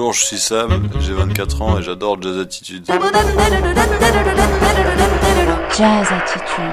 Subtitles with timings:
[0.00, 2.86] Bonjour, je suis Sam, j'ai 24 ans et j'adore Jazz Attitude.
[2.86, 2.96] Jazz
[6.10, 6.72] Attitude.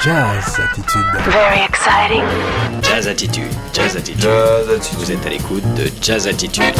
[0.00, 1.04] Jazz Attitude.
[1.26, 2.24] Very exciting.
[2.80, 4.22] Jazz Attitude, Jazz Attitude.
[4.22, 4.98] Jazz Attitude.
[5.00, 6.74] Vous êtes à l'écoute de Jazz Attitude.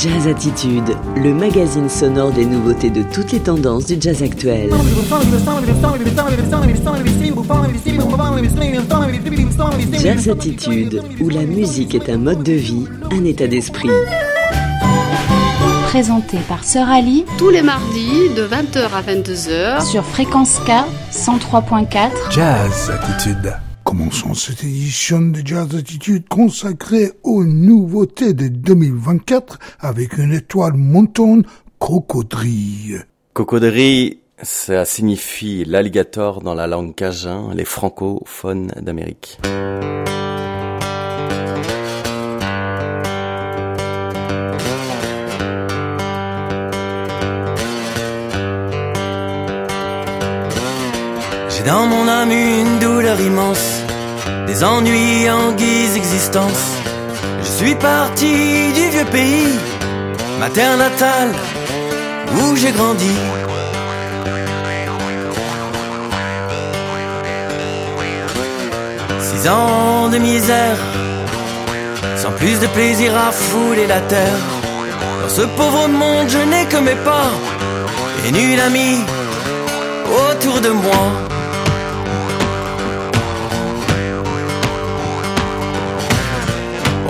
[0.00, 4.70] Jazz Attitude, le magazine sonore des nouveautés de toutes les tendances du jazz actuel.
[10.00, 13.90] Jazz Attitude, où la musique est un mode de vie, un état d'esprit.
[15.86, 19.84] Présenté par Sœur Ali tous les mardis de 20h à 22h.
[19.84, 22.10] sur Fréquence K 103.4.
[22.30, 23.52] Jazz Attitude.
[23.88, 31.46] Commençons cette édition de Jazz Attitude consacrée aux nouveautés de 2024 avec une étoile montante
[31.78, 33.00] crocodrille.
[33.32, 39.38] Cocodrie, ça signifie l'alligator dans la langue cajun, les francophones d'Amérique.
[51.58, 53.77] J'ai dans mon âme une douleur immense,
[54.48, 56.64] des ennuis en guise d'existence.
[57.42, 59.54] Je suis parti du vieux pays,
[60.40, 61.32] ma terre natale,
[62.36, 63.16] où j'ai grandi.
[69.28, 70.78] Six ans de misère,
[72.16, 74.40] sans plus de plaisir à fouler la terre.
[75.22, 77.30] Dans ce pauvre monde, je n'ai que mes pas
[78.26, 78.92] et nul ami
[80.30, 81.37] autour de moi.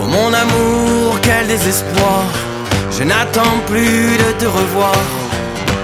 [0.08, 2.24] Mon amour, quel désespoir.
[2.96, 5.00] Je n'attends plus de te revoir.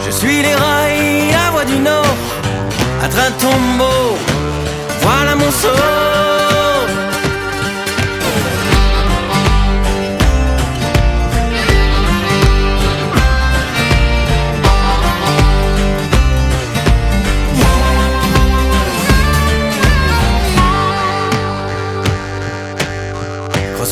[0.05, 2.17] Je suis les rails, la voix du nord.
[3.03, 4.17] À train tombeau,
[5.03, 6.04] voilà mon sort.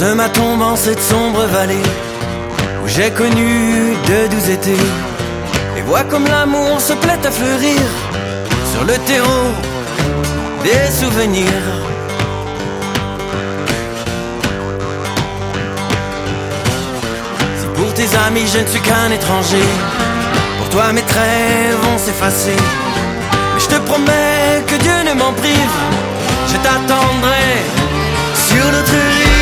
[0.03, 1.87] Creuse ma tombe en cette sombre vallée
[2.83, 4.87] où j'ai connu de doux étés.
[5.77, 7.81] Et vois comme l'amour se plaît à fleurir
[8.73, 9.47] sur le terreau
[10.65, 11.67] des souvenirs.
[17.59, 19.69] Si pour tes amis je ne suis qu'un étranger,
[20.59, 22.61] pour toi mes traits vont s'effacer.
[23.55, 25.77] Mais je te promets que Dieu ne m'en prive,
[26.49, 27.51] je t'attendrai
[28.49, 29.42] sur l'autre rive.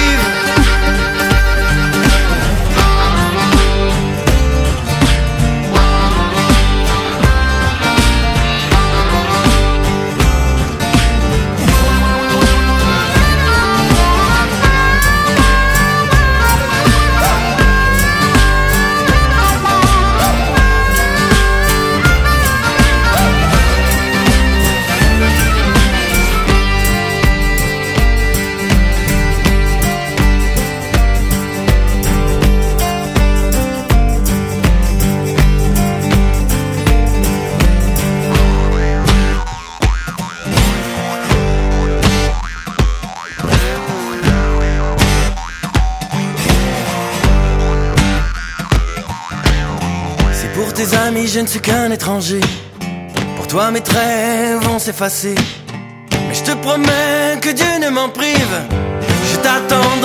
[51.27, 52.41] Je ne suis qu'un étranger,
[53.37, 55.35] pour toi mes traits vont s'effacer.
[56.29, 58.57] Mais je te promets que Dieu ne m'en prive,
[59.33, 60.00] je t'attendrai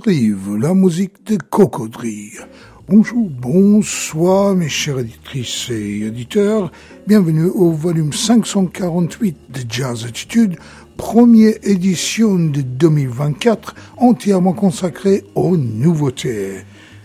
[0.00, 2.40] L'autre rive, la musique de Cocodrille.
[2.88, 6.72] Bonjour, bonsoir mes chères éditrices et éditeurs.
[7.06, 10.56] Bienvenue au volume 548 de Jazz Attitude,
[10.96, 16.60] première édition de 2024 entièrement consacrée aux nouveautés.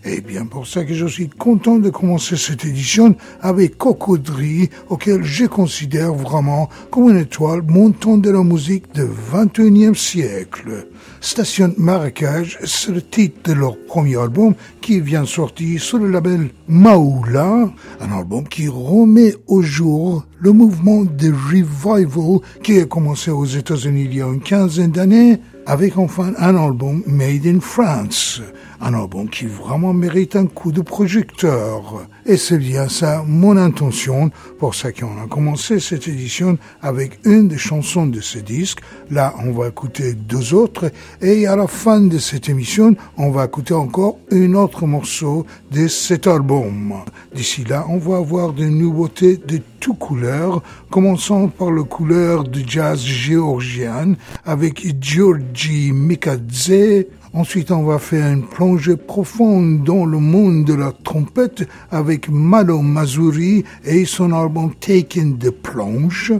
[0.05, 5.21] Et bien pour ça que je suis content de commencer cette édition avec Cocodrie, auquel
[5.23, 10.87] je considère vraiment comme une étoile montant de la musique du 21e siècle.
[11.25, 16.51] Station Marrakech, c'est le titre de leur premier album qui vient sortir sur le label
[16.67, 17.67] Maoula,
[17.99, 24.03] un album qui remet au jour le mouvement de revival qui a commencé aux États-Unis
[24.05, 28.43] il y a une quinzaine d'années avec enfin un album Made in France.
[28.81, 32.05] Un album qui vraiment mérite un coup de projecteur.
[32.25, 37.47] Et c'est bien ça mon intention, pour ça qu'on a commencé cette édition avec une
[37.47, 38.79] des chansons de ce disque.
[39.09, 40.91] Là, on va écouter deux autres.
[41.21, 45.87] Et à la fin de cette émission, on va écouter encore un autre morceau de
[45.87, 46.93] cet album.
[47.33, 52.61] D'ici là, on va avoir des nouveautés de toutes couleurs, commençant par le couleur de
[52.65, 57.05] jazz géorgien avec Georgi Mikadze,
[57.35, 62.79] Ensuite, on va faire une plongée profonde dans le monde de la trompette avec Malo
[62.79, 66.31] Mazuri et son album Taking the Plonge.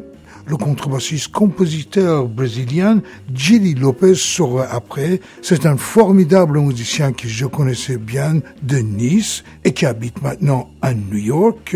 [0.46, 3.02] Le contrebassiste compositeur brésilien
[3.34, 5.20] Gilly Lopez sera après.
[5.42, 10.94] C'est un formidable musicien que je connaissais bien de Nice et qui habite maintenant à
[10.94, 11.76] New York.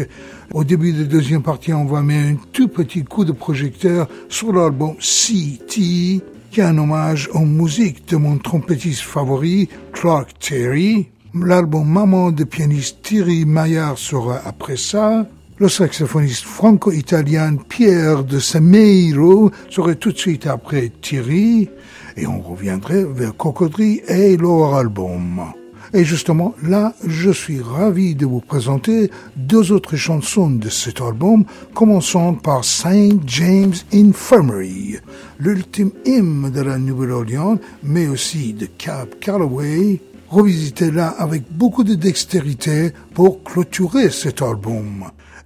[0.53, 4.07] Au début de la deuxième partie, on va mettre un tout petit coup de projecteur
[4.29, 11.09] sur l'album CT qui est un hommage aux musiques de mon trompettiste favori, Clark Terry.
[11.33, 15.27] L'album Maman de pianiste Thierry Maillard sera après ça.
[15.57, 21.69] Le saxophoniste franco-italien Pierre de Sameiro serait tout de suite après Thierry.
[22.17, 25.53] Et on reviendrait vers Cocodrie et leur album.
[25.93, 31.45] Et justement, là, je suis ravi de vous présenter deux autres chansons de cet album,
[31.73, 34.97] commençant par Saint James Infirmary,
[35.39, 39.99] l'ultime hymne de la Nouvelle-Orléans, mais aussi de Cap Calloway,
[40.29, 45.05] revisité là avec beaucoup de dextérité pour clôturer cet album.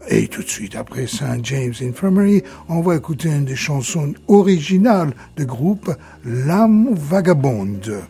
[0.10, 5.14] Et tout de suite après Saint James Infirmary, on va écouter une des chansons originales
[5.38, 5.90] du groupe
[6.26, 8.04] L'âme vagabonde.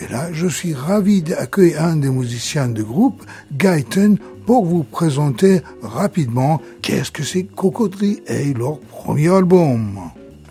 [0.00, 5.60] Et là, je suis ravi d'accueillir un des musiciens du groupe, Gaëtan, pour vous présenter
[5.82, 9.98] rapidement qu'est-ce que c'est Cocodrie et leur premier album.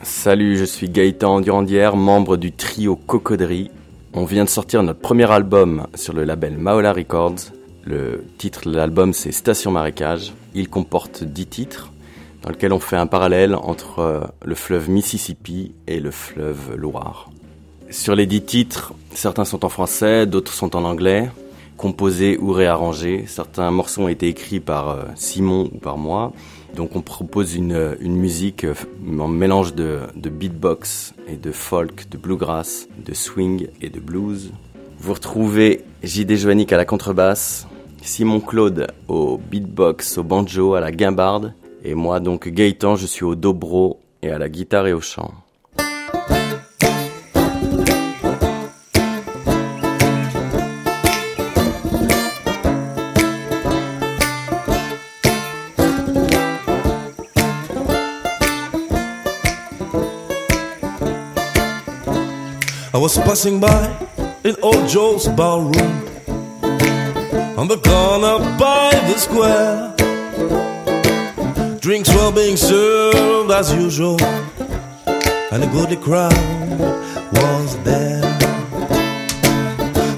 [0.01, 3.69] Salut, je suis Gaëtan Durandière, membre du trio Cocodrie.
[4.13, 7.51] On vient de sortir notre premier album sur le label Maola Records.
[7.83, 10.33] Le titre de l'album c'est Station Marécage.
[10.55, 11.91] Il comporte 10 titres
[12.43, 17.29] dans lesquels on fait un parallèle entre euh, le fleuve Mississippi et le fleuve Loire.
[17.93, 21.29] Sur les dix titres, certains sont en français, d'autres sont en anglais,
[21.77, 23.25] composés ou réarrangés.
[23.27, 26.33] Certains morceaux ont été écrits par euh, Simon ou par moi.
[26.75, 28.73] Donc on propose une, musique euh,
[29.19, 34.51] en mélange de, de, beatbox et de folk, de bluegrass, de swing et de blues.
[34.97, 36.35] Vous retrouvez J.D.
[36.35, 37.67] Joannick à la contrebasse,
[38.01, 41.53] Simon Claude au beatbox, au banjo, à la guimbarde,
[41.83, 45.31] et moi donc Gaëtan, je suis au dobro et à la guitare et au chant.
[62.95, 63.89] I was passing by
[64.43, 66.07] in old Joe's ballroom
[67.57, 69.95] on the corner by the square.
[71.79, 76.37] Drinks were being served as usual, and a goodly crowd
[77.33, 78.21] was there.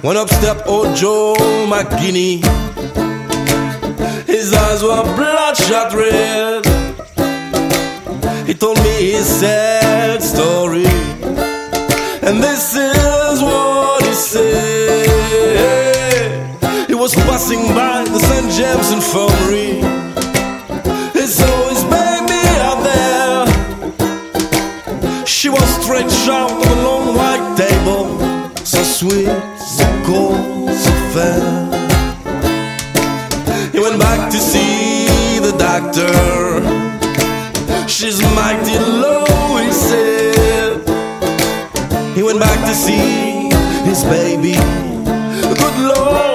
[0.01, 1.33] When up stepped old Joe
[1.71, 2.43] McGinney,
[4.27, 6.65] his eyes were bloodshot red.
[8.45, 11.14] He told me his sad story
[12.27, 15.05] and this is what he said.
[16.87, 18.51] He was passing by the St.
[18.51, 19.81] James Infirmary.
[21.13, 21.37] His
[21.95, 23.45] baby out there.
[25.25, 28.03] She was stretched out on a long white table,
[28.65, 29.29] so sweet,
[29.59, 31.41] so cold, so fair.
[33.71, 36.13] He went back to see the doctor.
[37.87, 40.14] She's mighty low, he said.
[42.39, 43.49] Back to see
[43.87, 44.55] his baby.
[45.55, 46.34] Good Lord,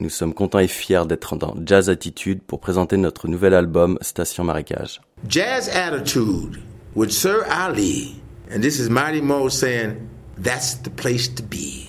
[0.00, 4.42] Nous sommes contents et fiers d'être dans Jazz Attitude pour présenter notre nouvel album Station
[4.42, 5.00] Marécage.
[5.28, 6.60] Jazz Attitude
[6.96, 8.20] with Sir Ali.
[8.52, 11.83] And this is Mighty Mo saying, that's the place to be.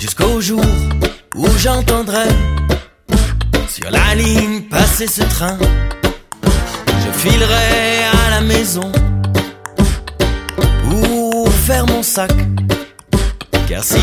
[0.00, 0.64] Jusqu'au jour
[1.36, 2.28] où j'entendrai
[3.68, 5.56] sur la ligne passer ce train.
[6.86, 8.90] Je filerai à la maison
[10.88, 12.32] pour faire mon sac,
[13.68, 14.00] car si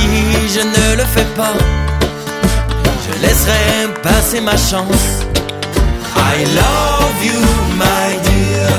[0.56, 1.54] je ne le fais pas,
[3.06, 5.26] je laisserai passer ma chance.
[6.16, 7.42] I love you,
[7.78, 8.70] my dear.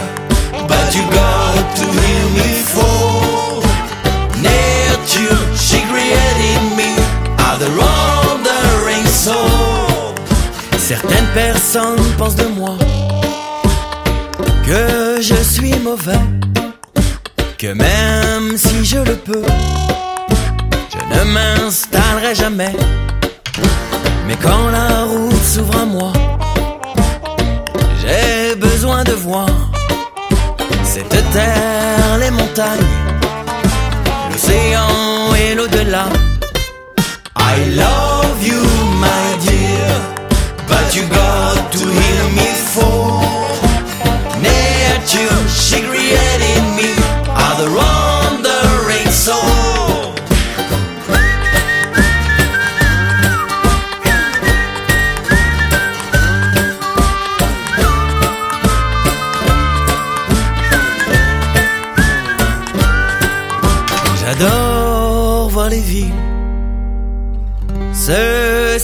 [0.68, 3.12] But you got to hear me fall.
[7.64, 7.92] The.
[10.78, 12.76] Certaines personnes pensent de moi
[14.66, 16.25] que je suis mauvais,
[17.59, 19.45] que même si je le peux,
[20.92, 22.75] je ne m'installerai jamais.
[24.26, 26.12] Mais quand la route s'ouvre à moi,
[28.00, 29.49] j'ai besoin de voir
[30.85, 32.92] cette terre, les montagnes,
[34.31, 36.07] l'océan et l'au-delà.
[45.73, 46.94] She created me,
[47.28, 48.01] out the wandering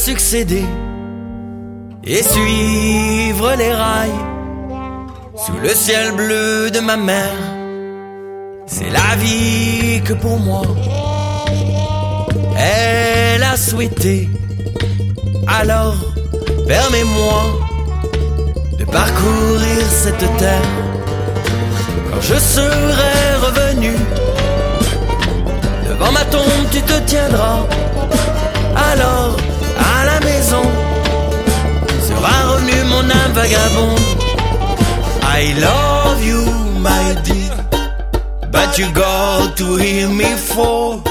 [0.08, 0.64] succéder
[2.02, 4.20] et suivre les rails
[5.36, 7.40] sous le ciel bleu de ma mère.
[8.66, 10.62] C'est la vie que pour moi
[12.56, 14.30] elle a souhaité.
[15.46, 15.98] Alors
[16.66, 17.40] permets-moi
[18.78, 20.72] de parcourir cette terre
[22.10, 23.92] quand je serai revenu.
[25.86, 27.60] Devant ma tombe, tu te tiendras.
[28.90, 29.36] Alors,
[29.78, 30.62] à la maison,
[32.06, 34.00] sera revenu mon âme vagabonde.
[35.22, 36.44] I love you,
[36.80, 37.54] my dear,
[38.50, 41.02] but you got to hear me fall.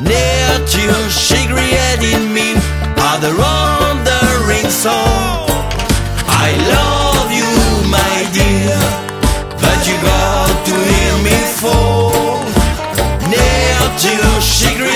[0.00, 2.54] Nature, she created me,
[3.20, 5.46] the wandering soul.
[6.26, 7.50] I love you,
[7.88, 8.76] my dear,
[9.62, 12.42] but you got to hear me fall.
[13.30, 14.93] Nature, she created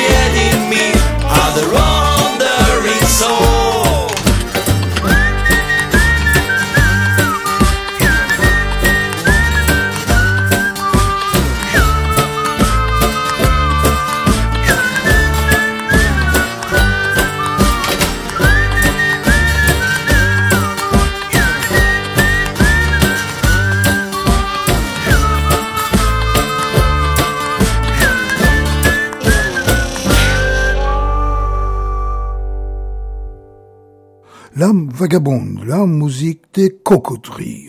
[34.98, 37.68] vagabonde, la musique des cocoteries.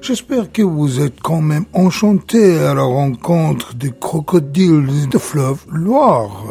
[0.00, 6.44] J'espère que vous êtes quand même enchantés à la rencontre des crocodiles de fleuve Loire.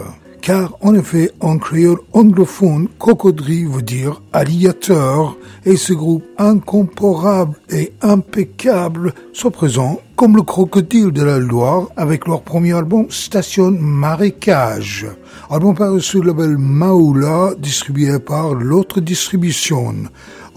[0.43, 7.93] Car en effet, en créole anglophone, cocodrie veut dire alligator, et ce groupe incomparable et
[8.01, 15.07] impeccable se présent comme le crocodile de la Loire avec leur premier album Station Marécage.
[15.49, 19.95] Album paru sur le label Maoula, distribué par l'autre distribution.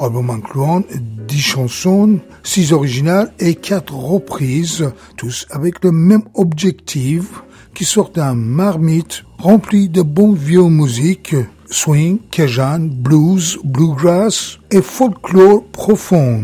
[0.00, 0.82] Album incluant
[1.28, 7.42] 10 chansons, 6 originales et 4 reprises, tous avec le même objectif,
[7.76, 15.62] qui sortent d'un marmite rempli de bons vieux musiques, swing, cajun, blues, bluegrass et folklore
[15.64, 16.40] profond.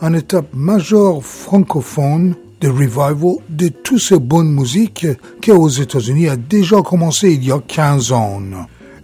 [0.00, 5.08] Un étape majeure francophone de revival de toutes ces bonnes musiques
[5.42, 8.40] qui aux États-Unis a déjà commencé il y a 15 ans.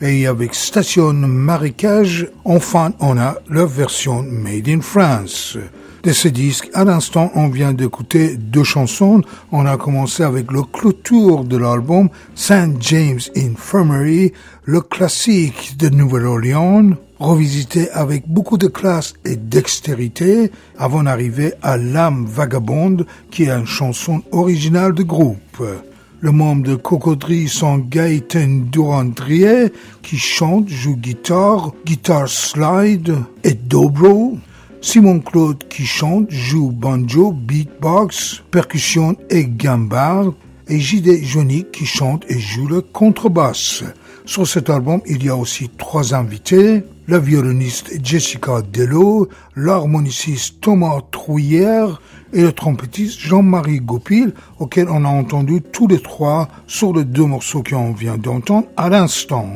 [0.00, 5.58] Et avec Station Marécage, enfin on a leur version Made in France
[6.04, 6.68] de ce disque.
[6.74, 9.22] À l'instant, on vient d'écouter deux chansons.
[9.50, 12.76] On a commencé avec le clôture de l'album St.
[12.80, 14.32] James Infirmary,
[14.64, 22.26] le classique de Nouvelle-Orléans, revisité avec beaucoup de classe et dextérité avant d'arriver à L'âme
[22.26, 25.62] vagabonde, qui est une chanson originale du groupe.
[26.20, 34.38] Le membre de Cocodrie sont Gaëtan Durandrier, qui chante, joue guitare, guitare slide et dobro.
[34.86, 40.34] Simon Claude qui chante, joue banjo, beatbox, percussion et gambard,
[40.68, 41.24] et J.D.
[41.24, 43.82] Johnny qui chante et joue le contrebasse.
[44.26, 51.00] Sur cet album, il y a aussi trois invités, la violoniste Jessica Dello, l'harmoniciste Thomas
[51.10, 52.02] Trouillère
[52.34, 57.24] et le trompettiste Jean-Marie Gopil, auquel on a entendu tous les trois sur les deux
[57.24, 59.48] morceaux qu'on vient d'entendre à l'instant.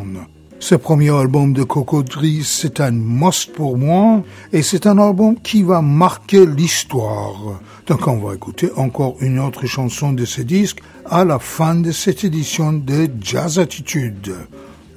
[0.60, 4.22] Ce premier album de Cocodrie, c'est un must pour moi
[4.52, 7.60] et c'est un album qui va marquer l'histoire.
[7.86, 11.92] Donc on va écouter encore une autre chanson de ce disque à la fin de
[11.92, 14.34] cette édition de Jazz Attitude.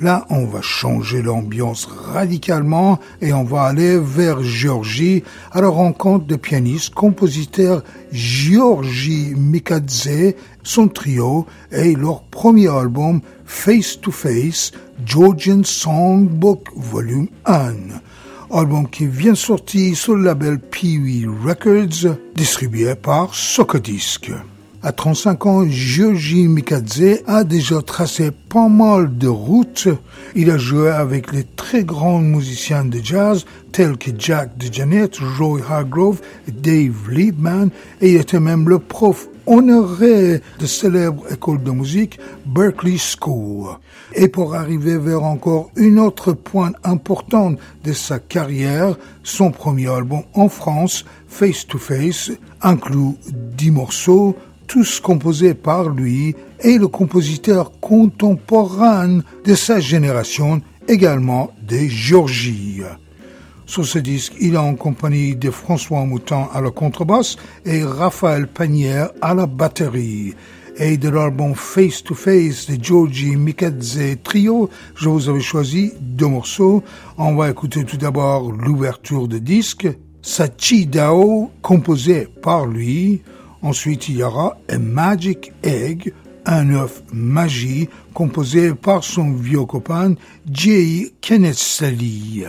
[0.02, 6.26] Là, on va changer l'ambiance radicalement et on va aller vers Georgie à la rencontre
[6.26, 14.72] de pianistes, compositeurs Georgie Mikadze, son trio et leur premier album Face to Face,
[15.06, 17.74] Georgian Songbook Volume 1
[18.50, 24.32] album qui vient sortir sur le label Pee Records, distribué par Socodisc.
[24.84, 29.90] À 35 ans, Georgi Mikadze a déjà tracé pas mal de routes.
[30.34, 35.62] Il a joué avec les très grands musiciens de jazz tels que Jack DeJohnette, Roy
[35.70, 37.70] Hargrove Dave Liebman
[38.02, 43.78] et il était même le prof honoré de célèbre école de musique Berkeley School.
[44.16, 50.24] Et pour arriver vers encore une autre pointe importante de sa carrière, son premier album
[50.34, 52.32] en France, Face to Face,
[52.64, 54.36] inclut 10 morceaux,
[54.72, 62.80] tous composés par lui et le compositeur contemporain de sa génération, également de Georgie.
[63.66, 68.48] Sur ce disque, il est en compagnie de François Mouton à la contrebasse et Raphaël
[68.48, 70.36] Panière à la batterie.
[70.78, 76.28] Et de l'album Face to Face de Georgie Mikadze Trio, je vous avais choisi deux
[76.28, 76.82] morceaux.
[77.18, 79.90] On va écouter tout d'abord l'ouverture de disque,
[80.22, 83.22] Sachi Dao, composé par lui.
[83.62, 86.14] Ensuite, il y aura A Magic Egg,
[86.46, 90.16] un œuf magie, composé par son vieux copain
[90.52, 92.46] Jay Kenneth Sally.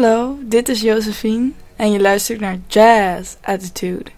[0.00, 4.17] Hallo, dit is Josephine en je luistert naar Jazz Attitude.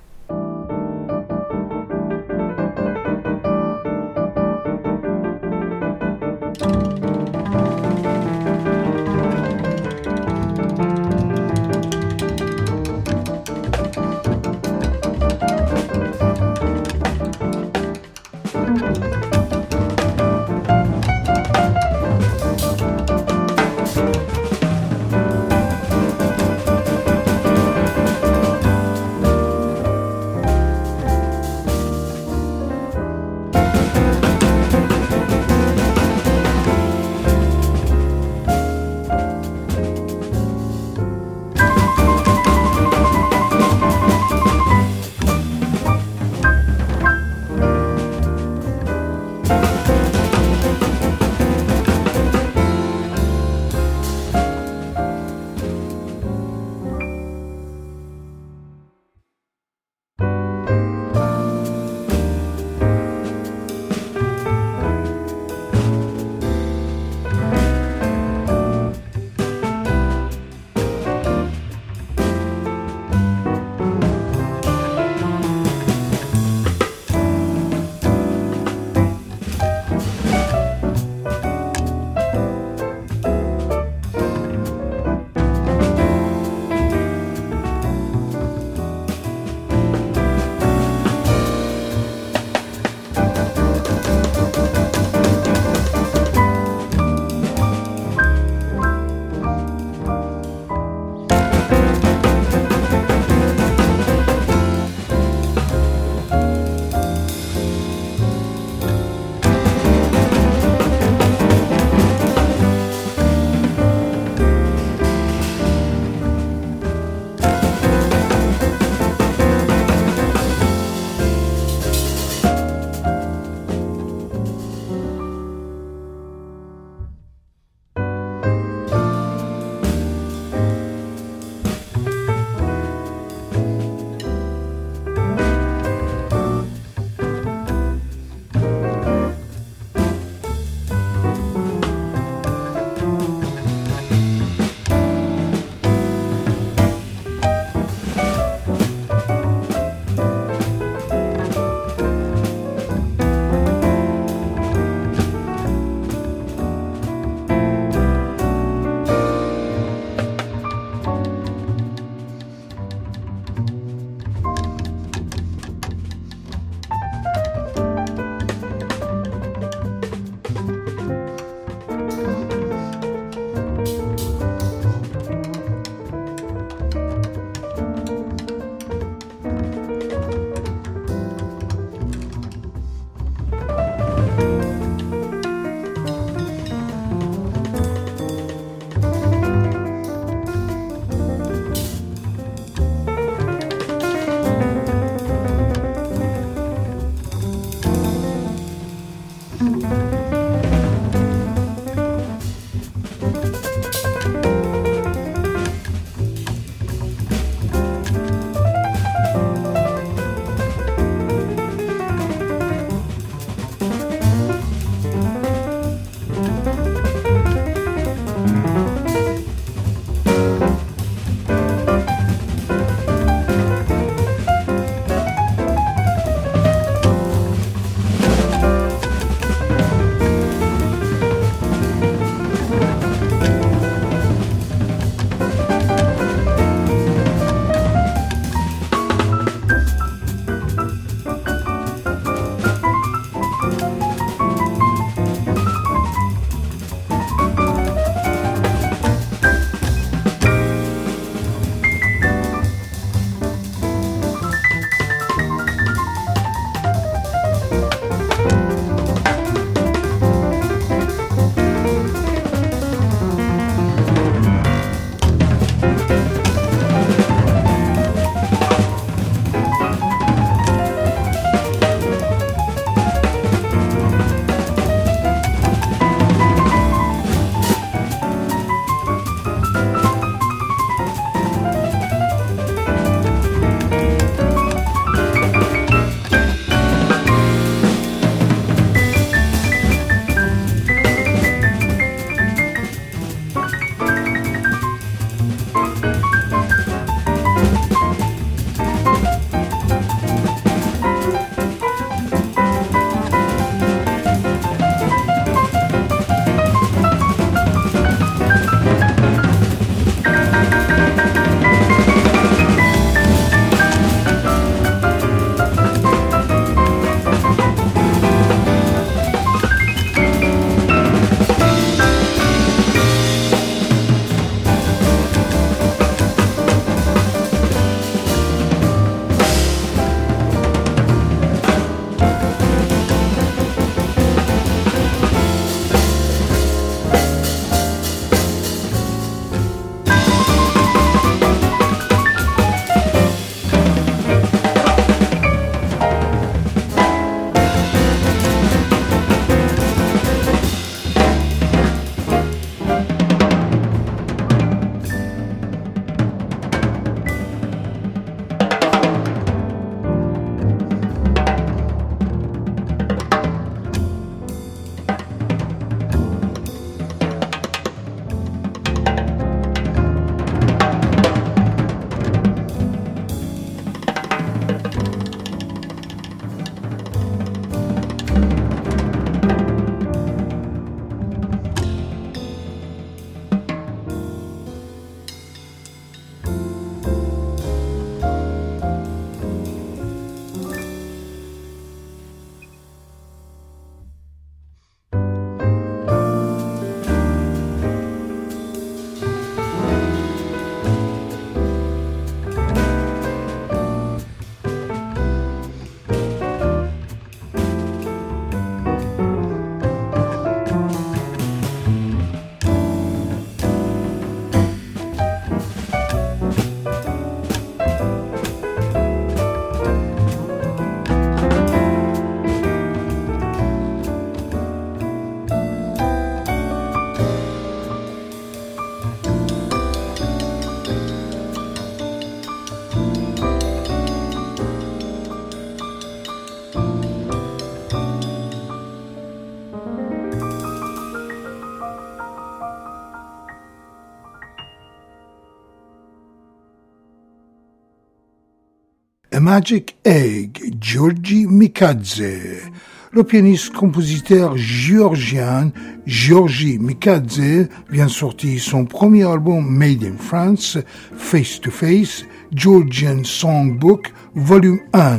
[449.51, 452.71] Magic Egg, Giorgi Mikadze.
[453.11, 455.73] Le pianiste-compositeur géorgien
[456.07, 460.79] Georgi Mikadze vient sortir son premier album Made in France,
[461.17, 465.19] Face to Face, Georgian Songbook, volume 1.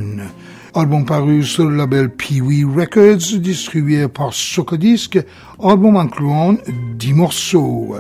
[0.76, 5.20] Album paru sur le label Pee-Wee Records, distribué par Socodisc,
[5.62, 6.56] album incluant
[6.98, 7.98] 10 morceaux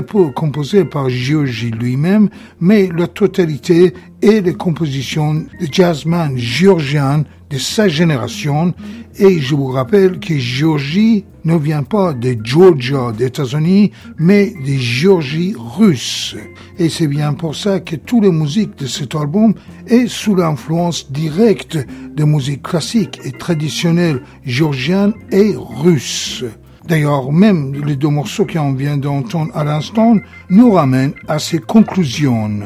[0.00, 2.28] composé par Giorgi lui-même,
[2.60, 8.72] mais la totalité est les compositions de jazzman géorgiens de sa génération.
[9.18, 14.74] Et je vous rappelle que Georgie ne vient pas de Georgia des États-Unis, mais de
[14.78, 16.36] Géorgie russe.
[16.78, 19.54] Et c'est bien pour ça que toute la musique de cet album
[19.86, 21.78] est sous l'influence directe
[22.16, 26.44] de musique classique et traditionnelle géorgienne et russe.
[26.86, 30.16] D'ailleurs, même les deux morceaux qu'on vient d'entendre à l'instant
[30.50, 32.60] nous ramènent à ces conclusions.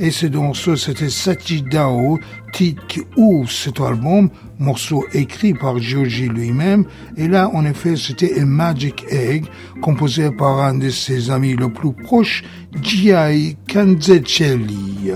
[0.00, 2.18] Et ces deux morceaux, c'était Sachi Dao,
[2.52, 3.00] titre qui
[3.48, 6.84] cet album, morceau écrit par Georgie lui-même.
[7.16, 9.46] Et là, en effet, c'était A Magic Egg,
[9.80, 12.44] composé par un de ses amis le plus proche,
[12.80, 13.56] G.I.
[13.66, 15.12] Kanzecelli.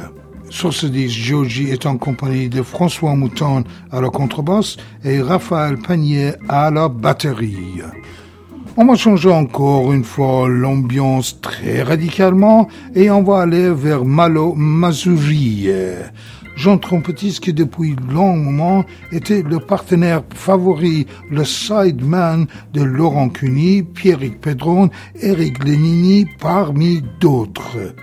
[0.52, 5.78] Sur ce disque, Georgie est en compagnie de François Mouton à la contrebasse et Raphaël
[5.78, 7.80] Panier à la batterie.
[8.76, 14.52] On va changer encore une fois l'ambiance très radicalement et on va aller vers Malo
[14.54, 15.70] Mazuri.
[16.54, 23.82] Jean trompettiste qui depuis long moment était le partenaire favori, le sideman de Laurent Cuny,
[23.82, 27.94] Pierrick Pedron, Eric Lenini, parmi d'autres.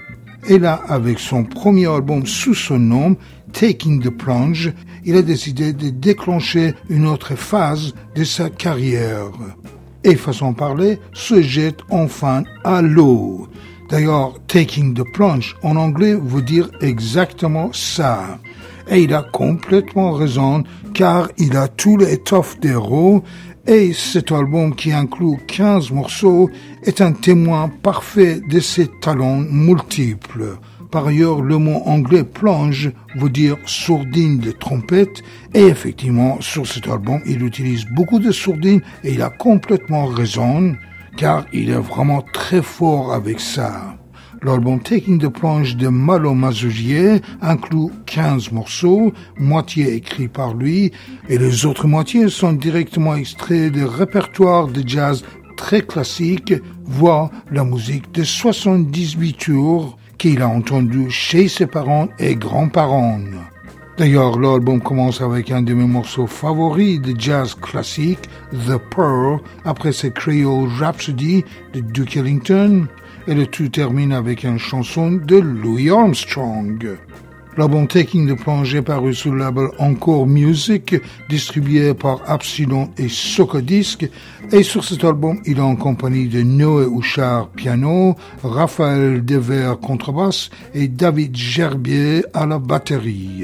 [0.48, 3.18] Et là, avec son premier album sous son nom,
[3.52, 4.74] Taking the Plunge,
[5.06, 9.32] il a décidé de déclencher une autre phase de sa carrière
[10.04, 13.48] et façon parler, se jette enfin à l'eau.
[13.90, 18.40] D'ailleurs, taking the plunge en anglais veut dire exactement ça.
[18.88, 23.24] Et il a complètement raison car il a tout l'étoffe d'héros
[23.68, 26.50] et cet album qui inclut 15 morceaux
[26.84, 30.58] est un témoin parfait de ses talents multiples.
[30.92, 35.22] Par ailleurs, le mot anglais plonge veut dire sourdine de trompette
[35.54, 40.76] et effectivement, sur cet album, il utilise beaucoup de sourdines et il a complètement raison
[41.16, 44.00] car il est vraiment très fort avec ça.
[44.42, 50.94] L'album Taking the Plunge de Malo Mazougier inclut 15 morceaux, moitié écrits par lui,
[51.28, 55.26] et les autres moitiés sont directement extraits de répertoires de jazz
[55.60, 56.54] très classiques,
[56.86, 63.20] voire la musique de 78 tours qu'il a entendu chez ses parents et grands-parents.
[63.98, 69.92] D'ailleurs, l'album commence avec un de mes morceaux favoris de jazz classique, The Pearl, après
[69.92, 71.44] ses Creole Rhapsody
[71.74, 72.88] de Duke Ellington,
[73.28, 76.98] et le tout termine avec une chanson de Louis Armstrong.
[77.60, 80.96] L'album Taking the Plunge paru sous le label Encore Music,
[81.28, 84.10] distribué par Absilon et Socodisc.
[84.54, 90.52] Et sur cet album, il est en compagnie de Noé Houchard piano, Raphaël Dever contrebasse
[90.74, 93.44] et David Gerbier à la batterie.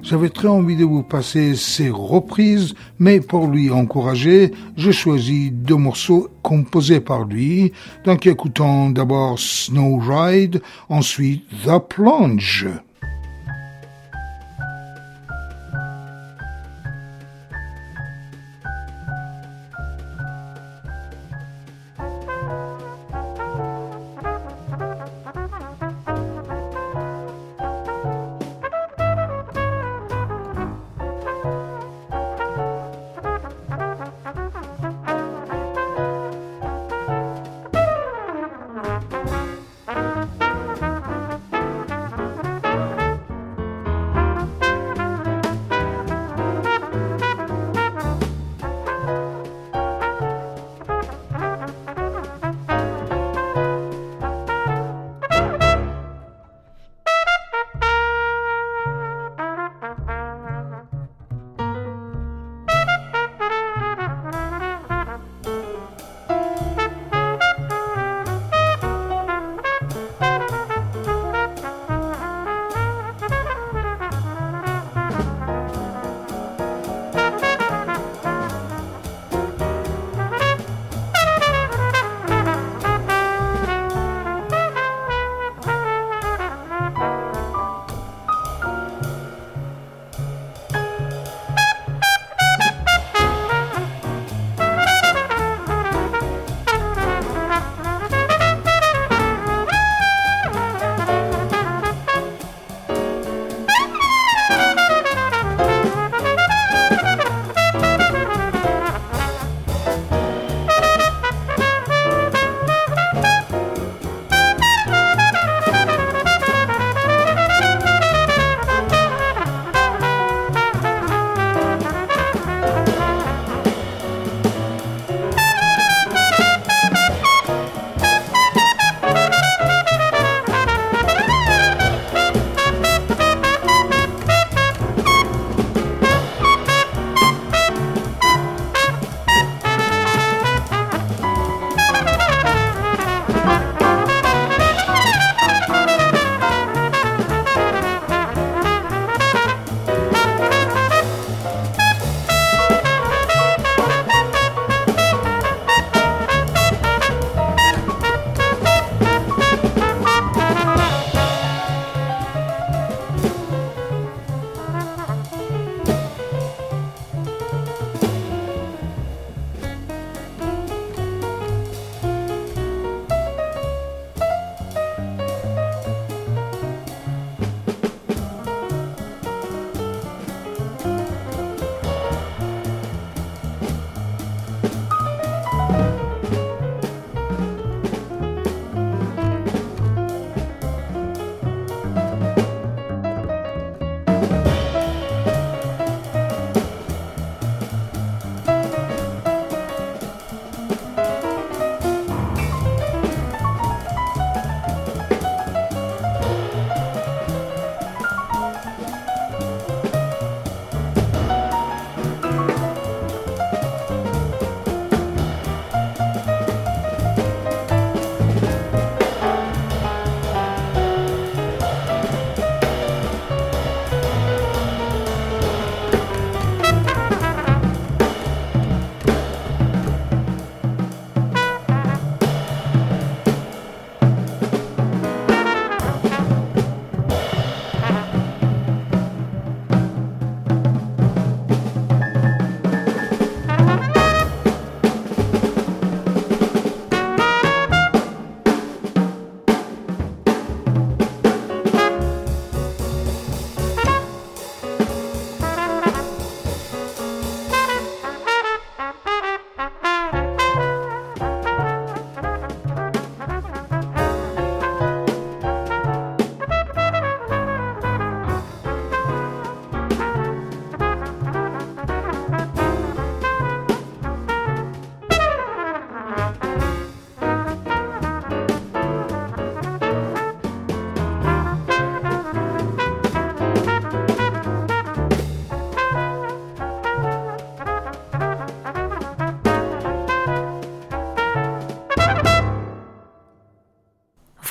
[0.00, 5.76] J'avais très envie de vous passer ces reprises, mais pour lui encourager, je choisis deux
[5.76, 7.74] morceaux composés par lui.
[8.06, 12.66] Donc écoutons d'abord Snow Ride, ensuite The Plunge.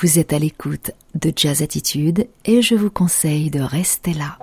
[0.02, 4.38] Vous êtes à l'écoute de Jazz Attitude et je vous conseille de rester là.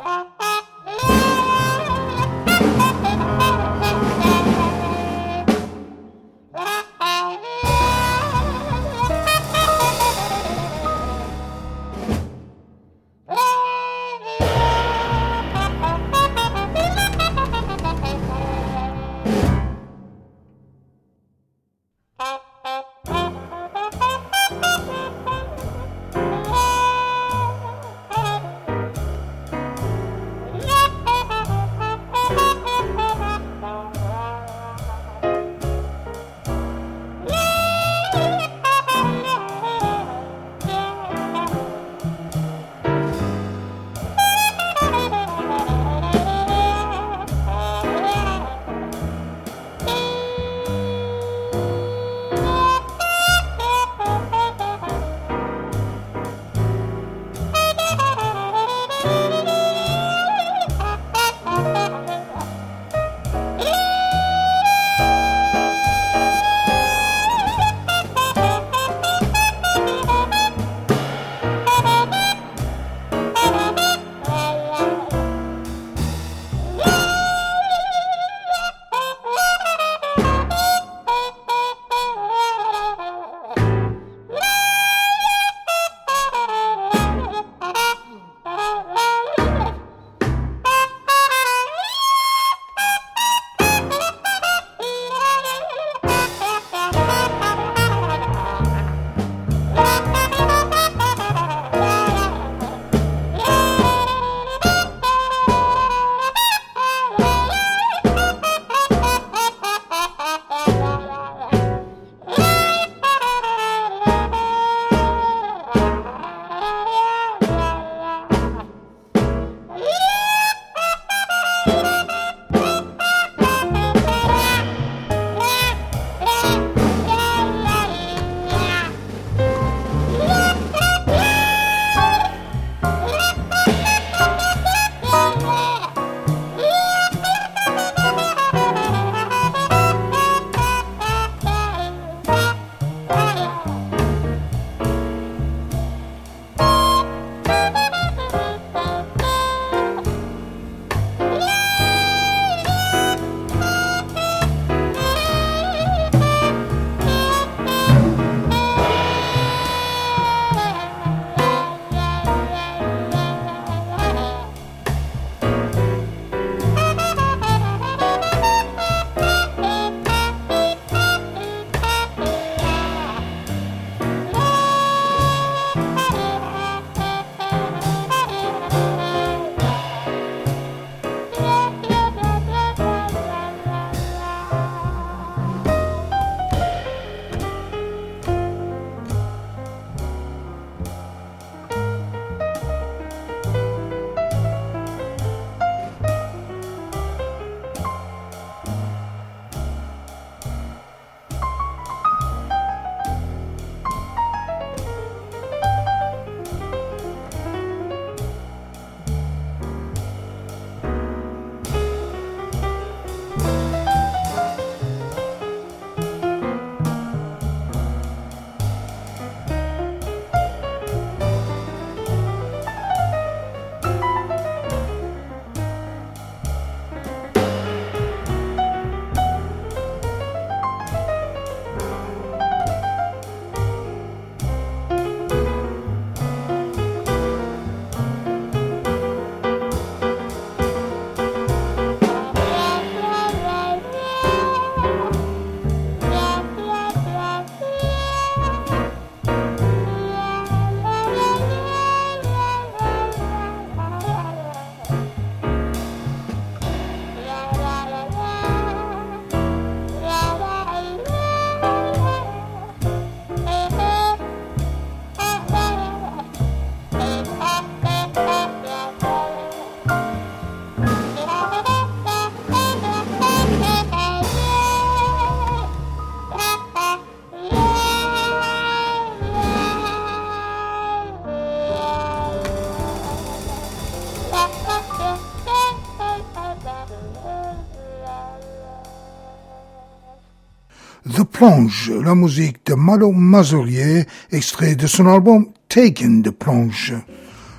[291.37, 296.95] Plonge, la musique de Malo Mazurier, extrait de son album Taken de Plonge.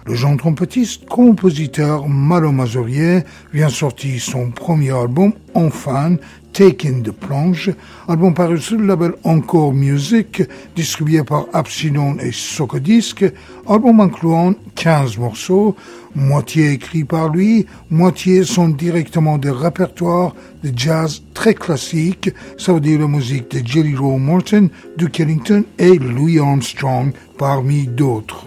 [0.04, 3.20] Le jeune trompettiste, compositeur Malo Mazurier
[3.52, 6.16] vient sortir son premier album, Enfin,
[6.52, 7.72] Taking the Plunge,
[8.08, 10.42] album paru sur le label Encore Music,
[10.74, 13.24] distribué par Absinon et Socodisc,
[13.68, 15.76] album incluant 15 morceaux,
[16.18, 22.80] moitié écrits par lui, moitié sont directement des répertoires de jazz très classiques, ça veut
[22.80, 28.46] dire la musique de Jelly Roll Morton, Duke Ellington et Louis Armstrong, parmi d'autres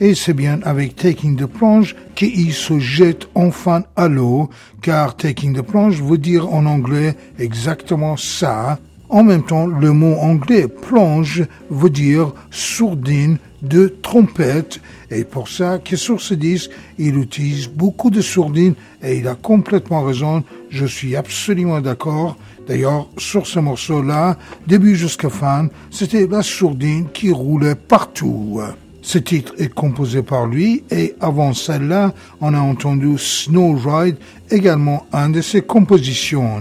[0.00, 4.48] et c'est bien avec Taking the Plunge qu'il se jette enfin à l'eau,
[4.80, 8.78] car Taking the Plunge veut dire en anglais exactement ça.
[9.10, 14.80] En même temps, le mot anglais plonge veut dire sourdine de trompette,
[15.10, 19.34] et pour ça que sur ce disque, il utilise beaucoup de sourdines, et il a
[19.34, 22.36] complètement raison, je suis absolument d'accord.
[22.68, 24.36] D'ailleurs, sur ce morceau-là,
[24.66, 28.60] début jusqu'à fin, c'était la sourdine qui roulait partout.
[29.02, 34.16] Ce titre est composé par lui et avant celle-là, on a entendu Snow Ride,
[34.50, 36.60] également un de ses compositions.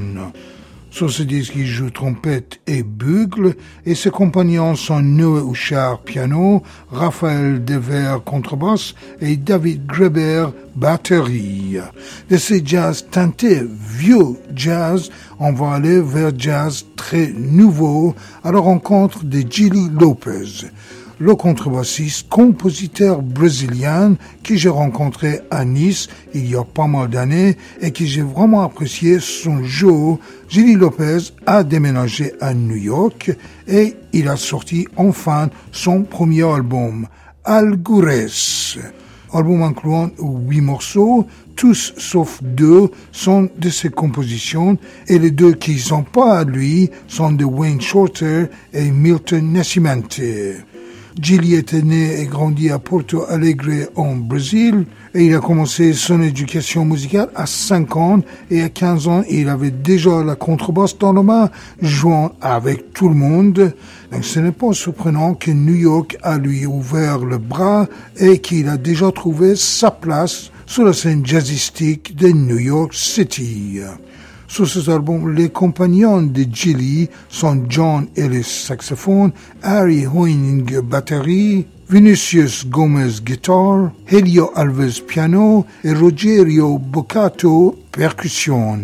[1.00, 6.62] Sur ce disque, il joue trompette et bugle, et ses compagnons sont Noé Houchard piano,
[6.92, 11.78] Raphaël Dever contrebasse et David Greber batterie.
[12.30, 18.60] De ces jazz teintés vieux jazz, on va aller vers jazz très nouveau à la
[18.60, 20.68] rencontre de Gilly Lopez
[21.20, 27.58] le contrebassiste, compositeur brésilien que j'ai rencontré à Nice il y a pas mal d'années
[27.82, 29.90] et que j'ai vraiment apprécié son jeu.
[30.48, 33.32] Gilly Lopez a déménagé à New York
[33.68, 37.08] et il a sorti enfin son premier album,
[37.44, 38.80] Algures.
[39.32, 45.78] Album incluant huit morceaux, tous sauf deux sont de ses compositions et les deux qui
[45.78, 50.24] sont pas à lui sont de Wayne Shorter et Milton Nascimento.
[51.22, 56.22] Gilly était né et grandi à Porto Alegre en Brésil et il a commencé son
[56.22, 61.12] éducation musicale à 5 ans et à 15 ans il avait déjà la contrebasse dans
[61.12, 61.50] la main
[61.82, 63.74] jouant avec tout le monde.
[64.12, 68.70] Donc ce n'est pas surprenant que New York a lui ouvert le bras et qu'il
[68.70, 73.82] a déjà trouvé sa place sur la scène jazzistique de New York City.
[74.50, 79.32] Sur cet album, les compagnons de Gilly sont John Ellis saxophone,
[79.62, 88.80] Harry Hoening batterie, Vinicius Gomez guitare, Helio Alves piano et Rogerio Boccato percussion.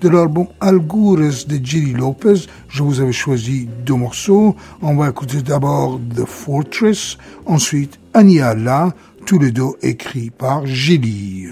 [0.00, 4.54] De l'album Algures de Gilly Lopez, je vous avais choisi deux morceaux.
[4.82, 8.94] On va écouter d'abord The Fortress, ensuite Aniala,
[9.26, 11.48] tous les deux écrits par Gilly.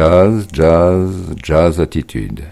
[0.00, 2.49] Jazz, jazz, jazz attitude.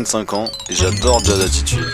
[0.00, 1.84] 25 ans et j'adore Jazz Attitude.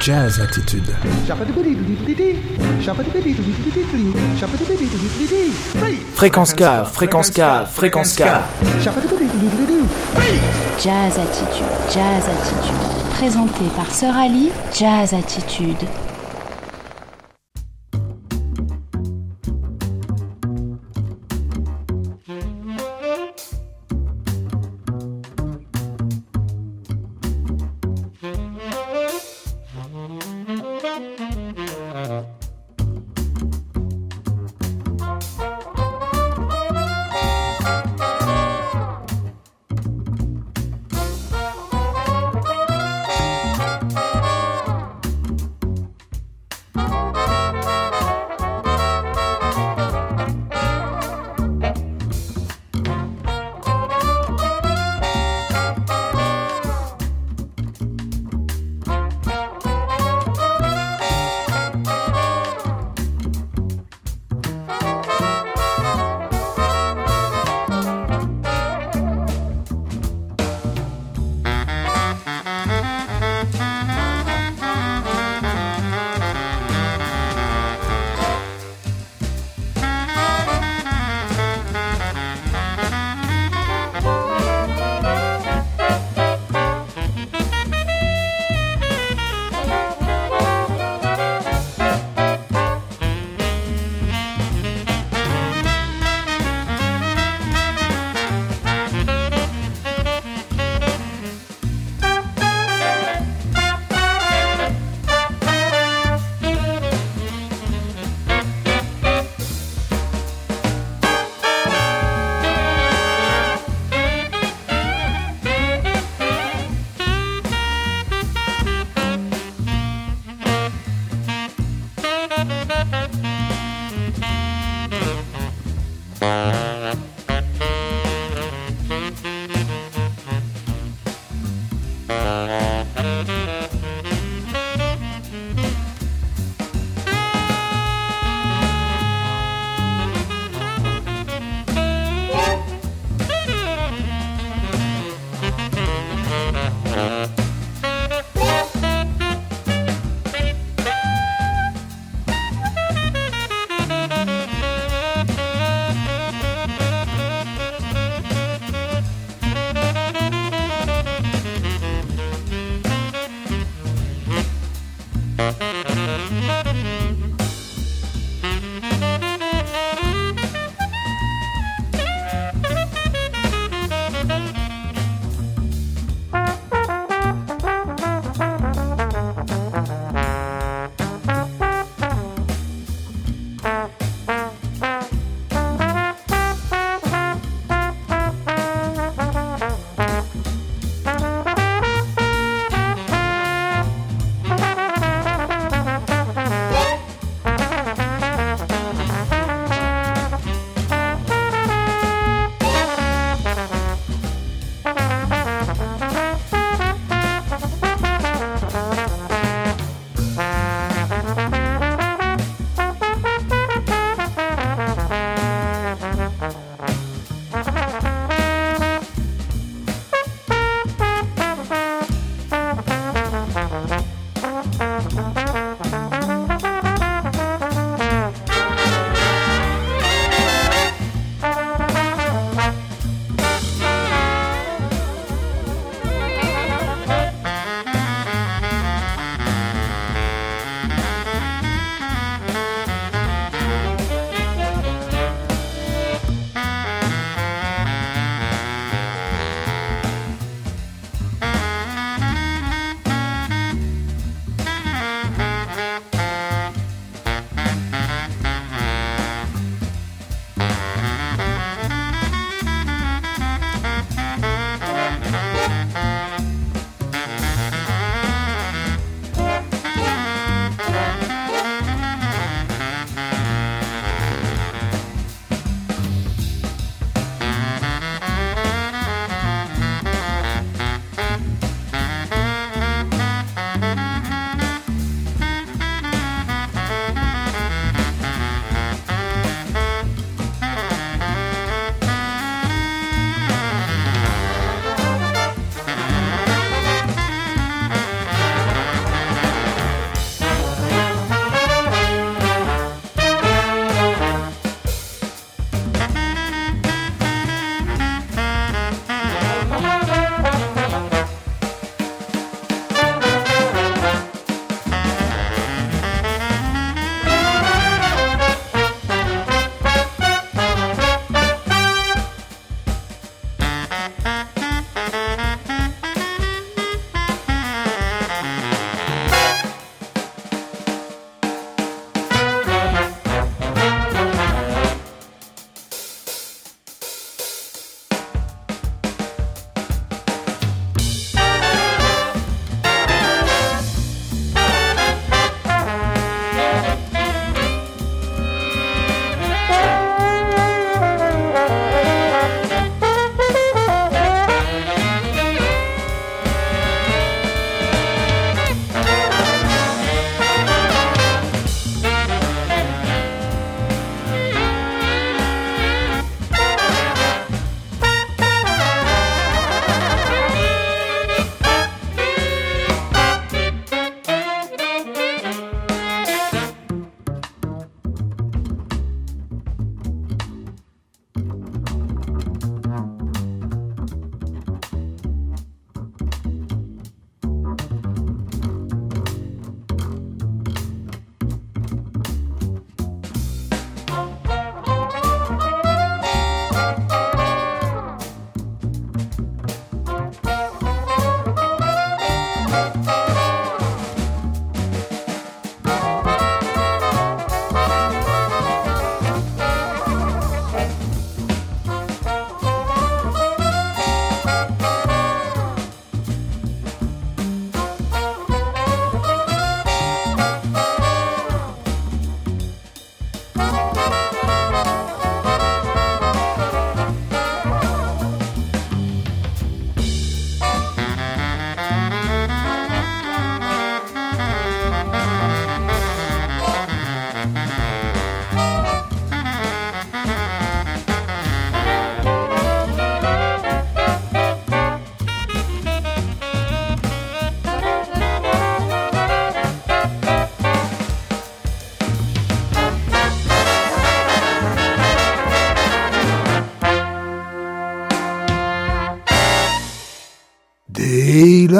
[0.00, 0.94] Jazz Attitude.
[6.14, 6.62] Fréquence K,
[6.92, 7.40] fréquence K,
[7.72, 8.22] fréquence K.
[10.84, 12.74] Jazz Attitude, Jazz Attitude.
[13.14, 15.78] Présenté par Sœur Ali, Jazz Attitude.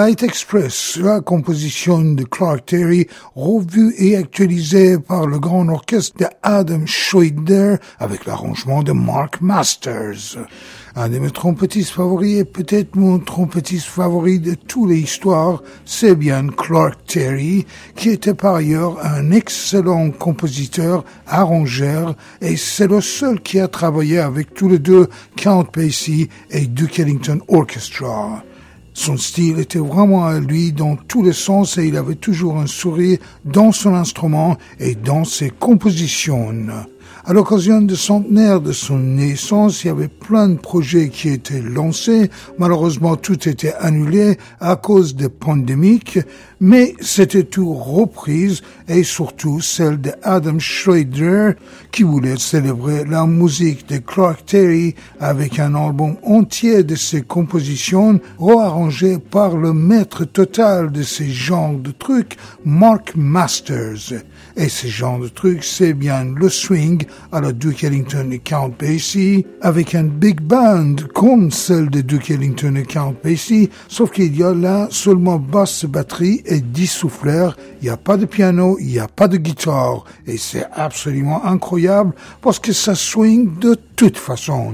[0.04, 6.26] Light Express, la composition de Clark Terry, revue et actualisée par le grand orchestre de
[6.42, 10.36] Adam Schroeder avec l'arrangement de Mark Masters.
[10.94, 16.48] Un de mes trompettistes favoris et peut-être mon trompettiste favori de toute l'histoire, c'est bien
[16.48, 17.64] Clark Terry,
[17.96, 24.18] qui était par ailleurs un excellent compositeur, arrangeur, et c'est le seul qui a travaillé
[24.18, 28.44] avec tous les deux Count Basie et Duke Ellington Orchestra.
[28.96, 32.68] Son style était vraiment à lui dans tous les sens et il avait toujours un
[32.68, 36.54] sourire dans son instrument et dans ses compositions.
[37.26, 41.62] À l'occasion du centenaire de son naissance, il y avait plein de projets qui étaient
[41.62, 42.30] lancés.
[42.58, 46.18] Malheureusement, tout était annulé à cause de pandémiques,
[46.60, 51.52] mais c'était tout reprise et surtout celle de Adam Schrader
[51.92, 58.20] qui voulait célébrer la musique de Clark Terry avec un album entier de ses compositions
[58.38, 62.36] rearrangées par le maître total de ces genres de trucs,
[62.66, 64.12] Mark Masters.
[64.56, 67.02] Et ce genre de trucs, c'est bien le swing
[67.32, 72.30] à la Duke Ellington et Count Basie, avec un big band comme celle de Duke
[72.30, 77.56] Ellington et Count Basie, sauf qu'il y a là seulement basse, batterie et dix souffleurs.
[77.82, 80.04] Il n'y a pas de piano, il n'y a pas de guitare.
[80.26, 84.72] Et c'est absolument incroyable parce que ça swing de toute façon.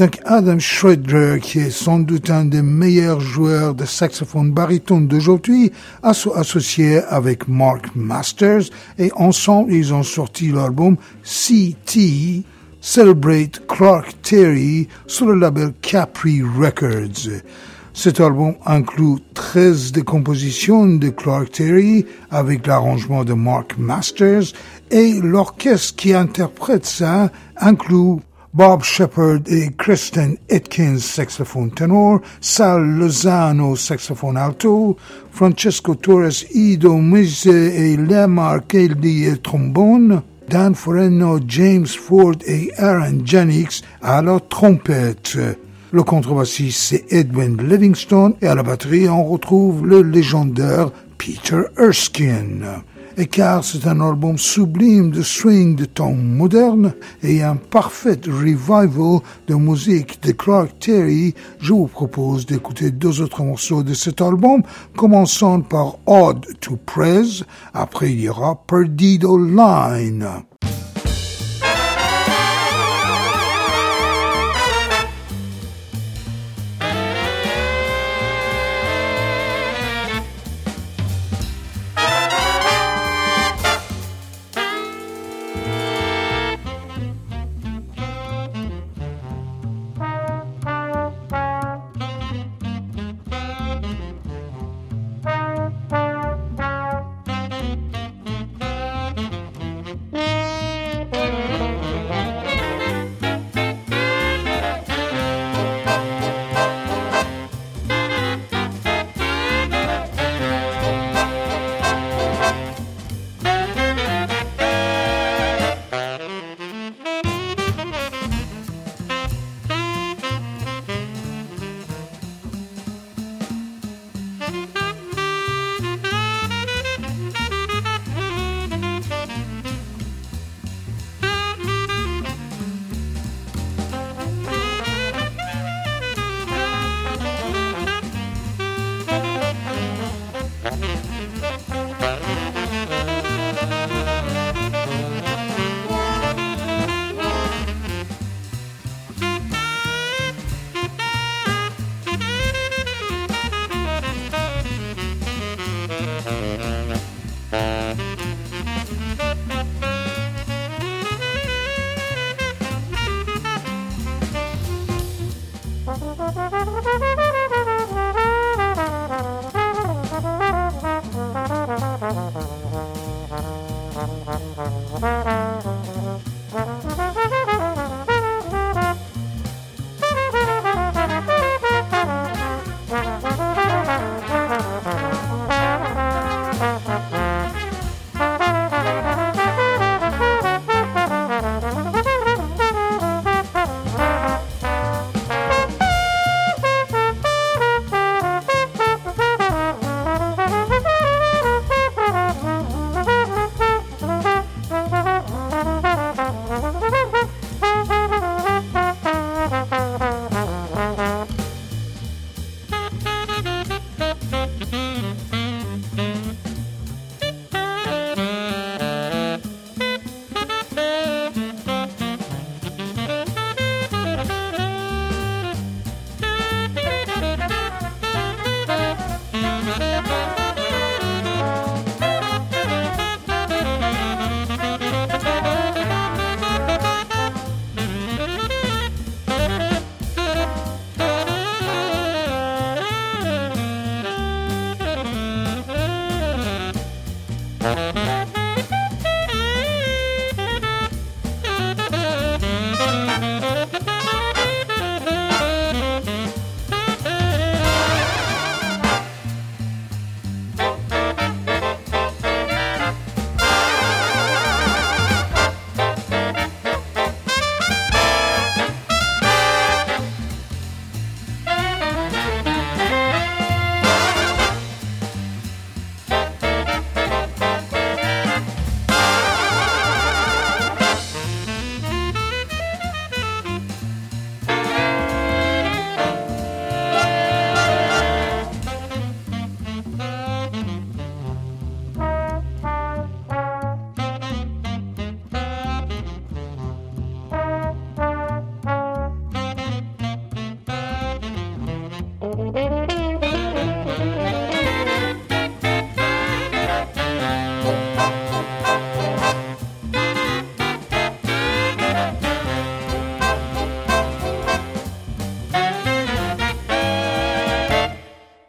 [0.00, 5.72] Donc Adam Schroeder, qui est sans doute un des meilleurs joueurs de saxophone baryton d'aujourd'hui,
[6.02, 8.62] a associé avec Mark Masters
[8.98, 12.44] et ensemble ils ont sorti l'album CT
[12.80, 17.42] Celebrate Clark Terry sur le label Capri Records.
[17.92, 24.54] Cet album inclut 13 des compositions de Clark Terry avec l'arrangement de Mark Masters
[24.90, 28.20] et l'orchestre qui interprète ça inclut
[28.52, 34.96] Bob Shepard et Kristen Atkins, saxophone ténor, Sal Lozano, saxophone alto,
[35.30, 43.82] Francesco Torres, Ido Mise et Lemar Kelly, trombone, Dan Foreno, James Ford et Aaron Jennings
[44.02, 45.38] à la trompette.
[45.92, 52.82] Le contrebassiste c'est Edwin Livingstone et à la batterie on retrouve le légendaire Peter Erskine
[53.20, 59.20] et car c'est un album sublime de swing de temps moderne et un parfait revival
[59.46, 64.62] de musique de Clark Terry, je vous propose d'écouter deux autres morceaux de cet album,
[64.96, 67.44] commençant par Odd to Praise,
[67.74, 70.26] après il y aura Perdido Line.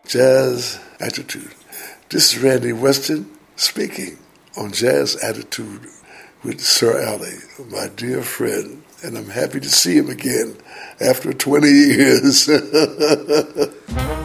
[0.07, 1.53] Jazz Attitude.
[2.07, 4.17] This is Randy Weston speaking
[4.55, 5.87] on Jazz Attitude
[6.43, 7.39] with Sir Ali,
[7.69, 10.55] my dear friend, and I'm happy to see him again
[11.01, 12.49] after 20 years.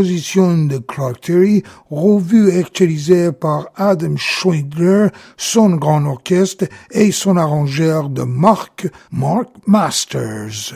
[0.00, 7.36] Composition de Clark Terry, revue et actualisée par Adam Schweidler, son grand orchestre et son
[7.36, 10.72] arrangeur de Mark, Mark Masters.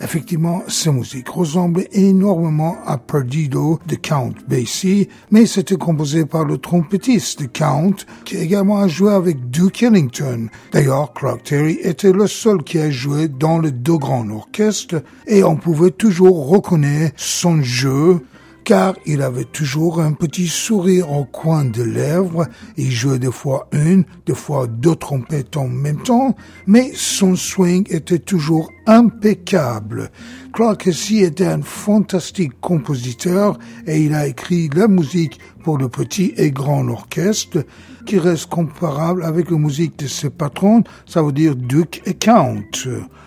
[0.00, 6.58] Effectivement, sa musique ressemble énormément à Perdido de Count Basie, mais c'était composé par le
[6.58, 10.48] trompettiste de Count, qui également a joué avec Duke Ellington.
[10.72, 15.44] D'ailleurs, Clark Terry était le seul qui a joué dans les deux grands orchestres, et
[15.44, 18.20] on pouvait toujours reconnaître son jeu,
[18.66, 23.68] car il avait toujours un petit sourire au coin de lèvres, il jouait des fois
[23.70, 26.34] une, des fois deux trompettes en même temps,
[26.66, 30.10] mais son swing était toujours impeccable.
[30.52, 33.56] Clark aussi était un fantastique compositeur
[33.86, 37.64] et il a écrit la musique pour le petit et grand orchestre
[38.06, 42.62] qui reste comparable avec la musique de ses patrons, ça veut dire Duke et Count.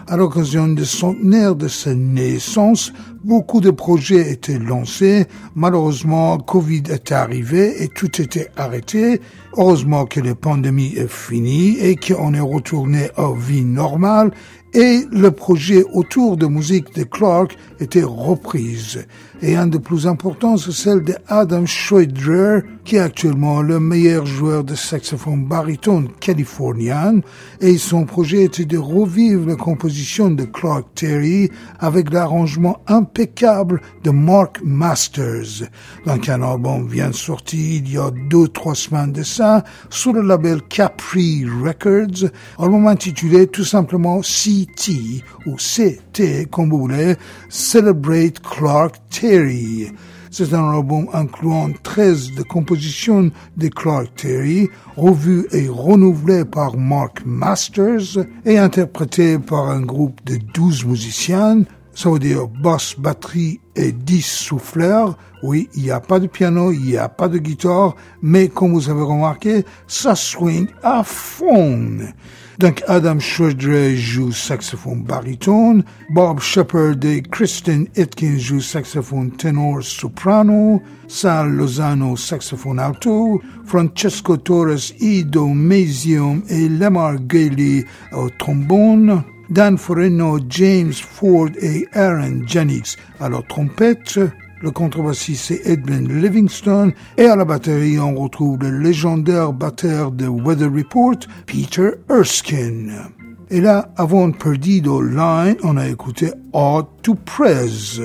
[0.08, 2.92] À l'occasion du centenaire de sa naissance,
[3.24, 5.28] beaucoup de projets étaient lancés.
[5.54, 9.22] Malheureusement, Covid est arrivé et tout était arrêté.
[9.58, 14.32] Heureusement que la pandémie est finie et qu'on est retourné à vie normale
[14.74, 19.06] et le projet autour de musique de Clark était reprise.
[19.42, 24.26] Et un des plus importants, c'est celle de Adam Schroeder, qui est actuellement le meilleur
[24.26, 27.22] joueur de saxophone baryton californien.
[27.62, 31.50] Et son projet était de revivre la composition de Clark Terry
[31.80, 35.70] avec l'arrangement impeccable de Mark Masters.
[36.06, 40.12] Donc un album vient de sortir il y a deux, trois semaines de ça, sous
[40.12, 47.16] le label Capri Records, album intitulé tout simplement CT, ou CT, comme vous voulez,
[47.48, 49.29] Celebrate Clark Terry.
[50.32, 57.24] C'est un album incluant 13 de compositions de Clark Terry, revues et renouvelées par Mark
[57.26, 61.64] Masters et interprétées par un groupe de 12 musiciens,
[62.00, 65.18] ça veut dire basse, batterie et 10 souffleurs.
[65.44, 68.72] Oui, il n'y a pas de piano, il n'y a pas de guitare, mais comme
[68.72, 72.00] vous avez remarqué, ça swing à fond.
[72.60, 80.82] Donc Adam Schroeder joue saxophone baryton, Bob Shepard et Kristen Atkins jouent saxophone ténor soprano,
[81.08, 90.40] Sal Lozano saxophone alto, Francesco Torres, Ido Mesium et Lemar Gailey au trombone, Dan Foreno,
[90.50, 94.20] James Ford et Aaron Jennings à la trompette,
[94.62, 100.28] le contrebassiste c'est Edmund Livingston et à la batterie on retrouve le légendaire batteur de
[100.28, 102.94] Weather Report, Peter Erskine.
[103.52, 108.00] Et là, avant Perdido Line, on a écouté Odd to Press,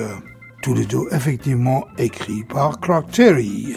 [0.63, 3.75] tous les deux effectivement écrits par Clark Terry.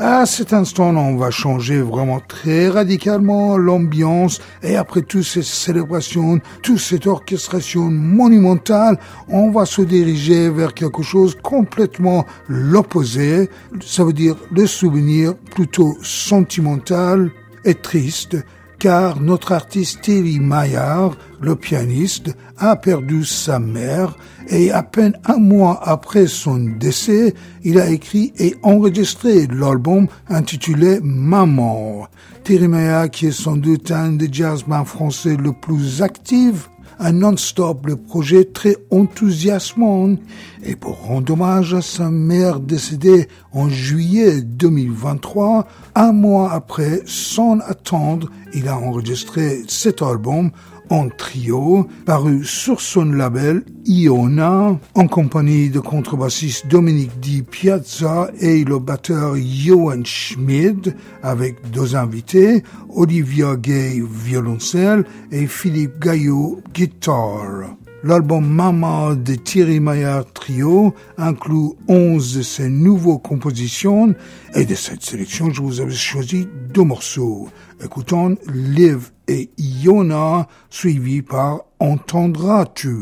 [0.00, 6.38] À cet instant, on va changer vraiment très radicalement l'ambiance et après toutes ces célébrations,
[6.62, 8.96] toute cette orchestration monumentale,
[9.26, 13.50] on va se diriger vers quelque chose complètement l'opposé.
[13.84, 17.32] Ça veut dire le souvenir plutôt sentimental
[17.64, 18.36] et triste
[18.78, 24.16] car notre artiste Terry Maillard, le pianiste, a perdu sa mère
[24.48, 27.34] et à peine un mois après son décès,
[27.64, 32.08] il a écrit et enregistré l'album intitulé Maman.
[32.44, 37.86] Terry Maillard, qui est sans doute un des jazzmen français le plus actif, un non-stop,
[37.86, 40.16] le projet très enthousiasmant.
[40.64, 47.60] Et pour rendre hommage à sa mère décédée en juillet 2023, un mois après, sans
[47.60, 50.50] attendre, il a enregistré cet album
[50.90, 58.64] en trio, paru sur son label Iona, en compagnie de contrebassiste Dominique Di Piazza et
[58.64, 67.76] le batteur Johan Schmid, avec deux invités, Olivia Gay violoncelle et Philippe Gaillot guitare.
[68.04, 74.14] L'album Mama de Thierry Maillard Trio inclut 11 de ses nouvelles compositions
[74.54, 77.48] et de cette sélection, je vous avais choisi deux morceaux.
[77.80, 82.96] Écoutons Live et Iona, suivi par Entendras-tu?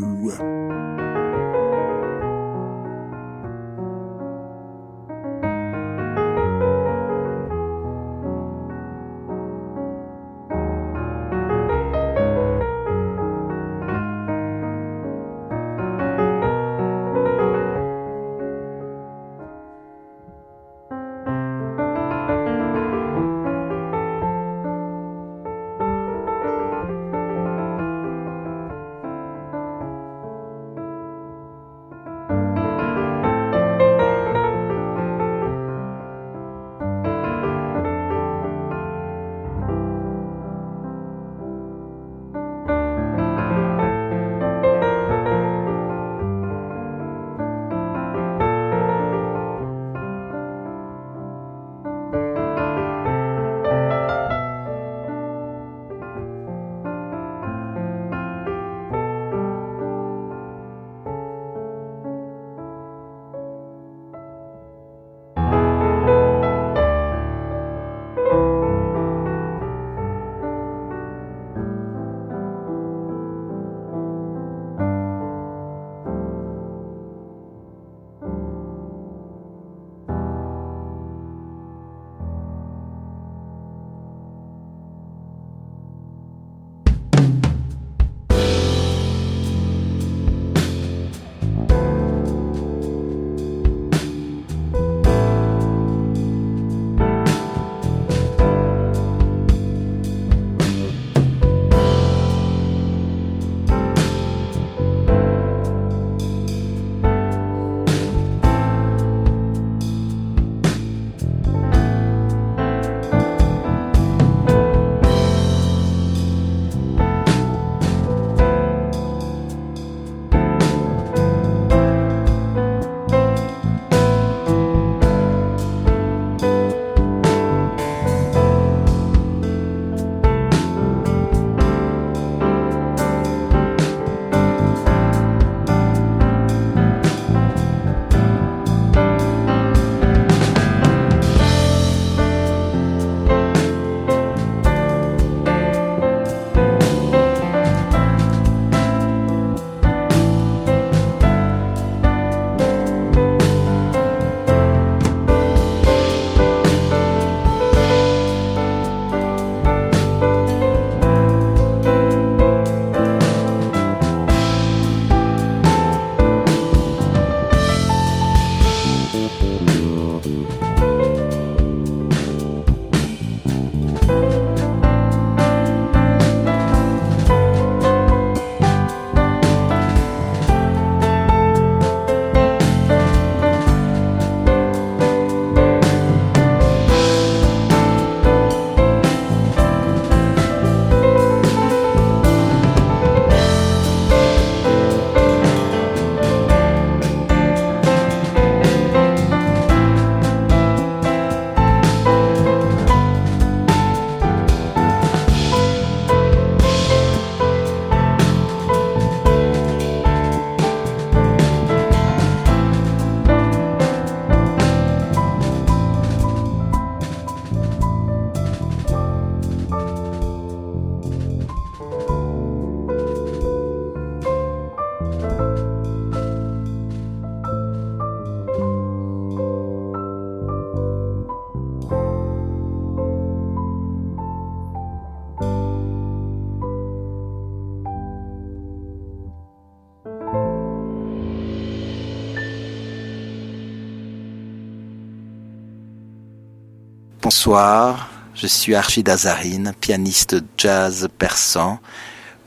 [247.46, 251.78] Bonsoir, je suis Archid Azarine, pianiste jazz persan.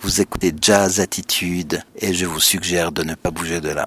[0.01, 3.85] Vous écoutez Jazz Attitude et je vous suggère de ne pas bouger de là.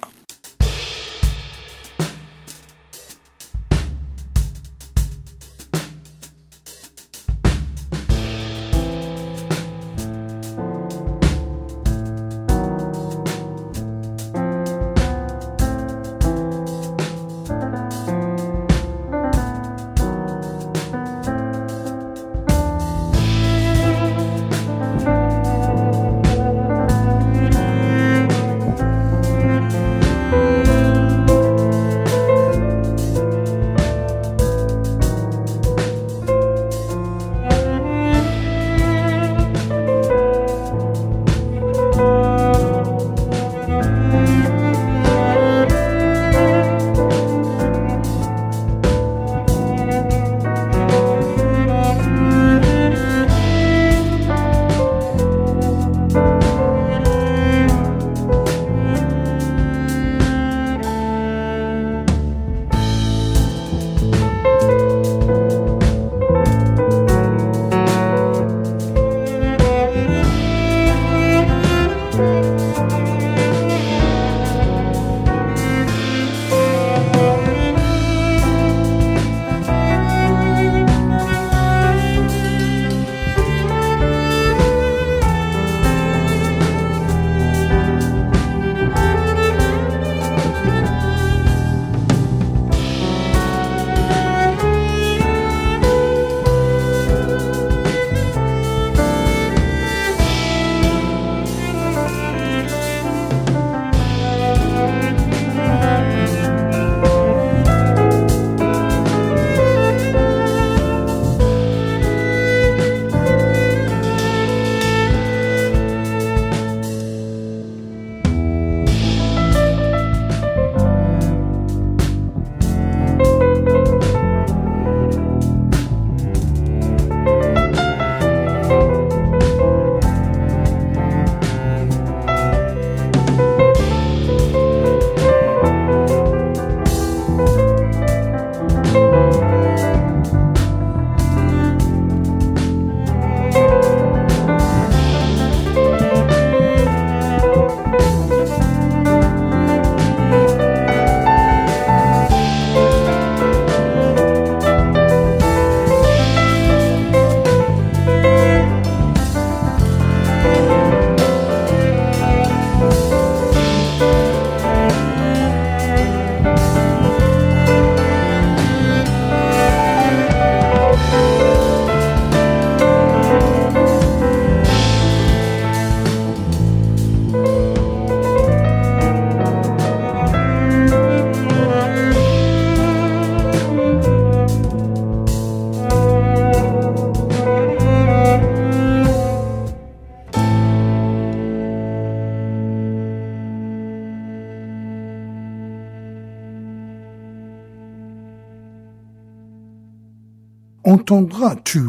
[201.03, 201.81] Entendras-tu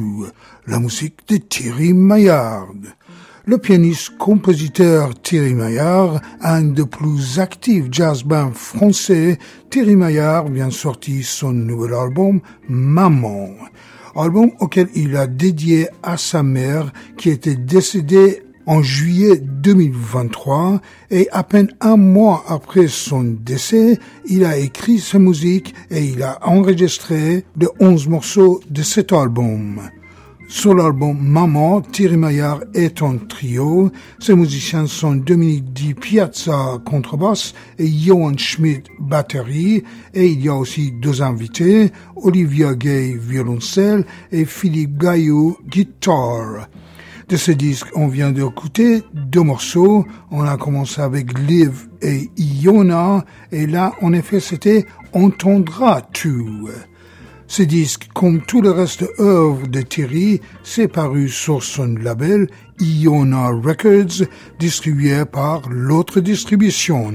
[0.66, 2.66] la musique de Thierry Maillard.
[3.47, 9.39] Le pianiste-compositeur Thierry Maillard, un des plus actifs jazz bands français,
[9.70, 13.51] Thierry Maillard vient sortir son nouvel album Maman,
[14.16, 20.81] album auquel il a dédié à sa mère qui était décédée en juillet 2023
[21.11, 26.23] et à peine un mois après son décès, il a écrit sa musique et il
[26.23, 29.81] a enregistré de 11 morceaux de cet album.
[30.47, 33.91] Sur l'album Maman, Thierry Maillard est un trio.
[34.19, 39.82] Ses musiciens sont Dominique Di Piazza contrebasse et Johan Schmidt batterie.
[40.12, 46.69] Et il y a aussi deux invités, Olivia Gay violoncelle et Philippe Gaillot guitare.
[47.28, 50.05] De ce disque, on vient d'écouter deux morceaux.
[50.30, 54.84] On a commencé avec Liv et Iona, et là, en effet, c'était
[55.14, 56.44] Entendras-tu.
[57.46, 62.48] Ce disque, comme tout le reste œuvre de Thierry, s'est paru sur son label
[62.78, 64.26] Iona Records,
[64.59, 67.12] distribué par l'autre distribution.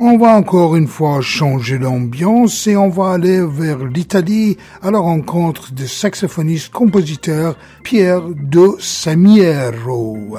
[0.00, 4.98] On va encore une fois changer d'ambiance et on va aller vers l'Italie à la
[4.98, 10.36] rencontre du saxophoniste-compositeur Pierre de Samiero.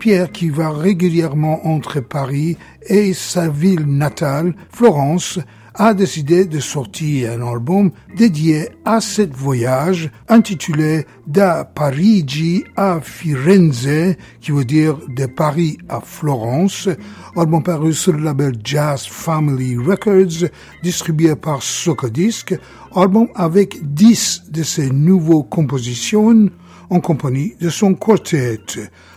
[0.00, 2.56] Pierre qui va régulièrement entre Paris
[2.88, 5.38] et sa ville natale, Florence,
[5.80, 14.16] a décidé de sortir un album dédié à ce voyage intitulé Da Parigi a Firenze,
[14.40, 16.88] qui veut dire de Paris à Florence,
[17.36, 20.50] album paru sur le label Jazz Family Records,
[20.82, 22.56] distribué par Socodisc,
[22.96, 26.50] album avec 10 de ses nouveaux compositions
[26.90, 28.58] en compagnie de son quartet.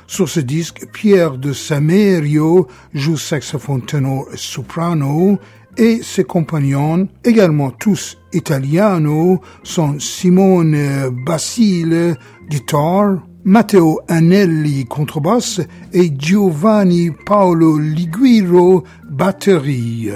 [0.05, 5.39] Sur ce disque, Pierre de Samerio joue saxophone ténor et soprano
[5.77, 12.15] et ses compagnons, également tous italianos, sont Simone Basile,
[12.49, 15.61] guitare, Matteo Anelli, contrebasse
[15.93, 20.09] et Giovanni Paolo Liguiro, batterie.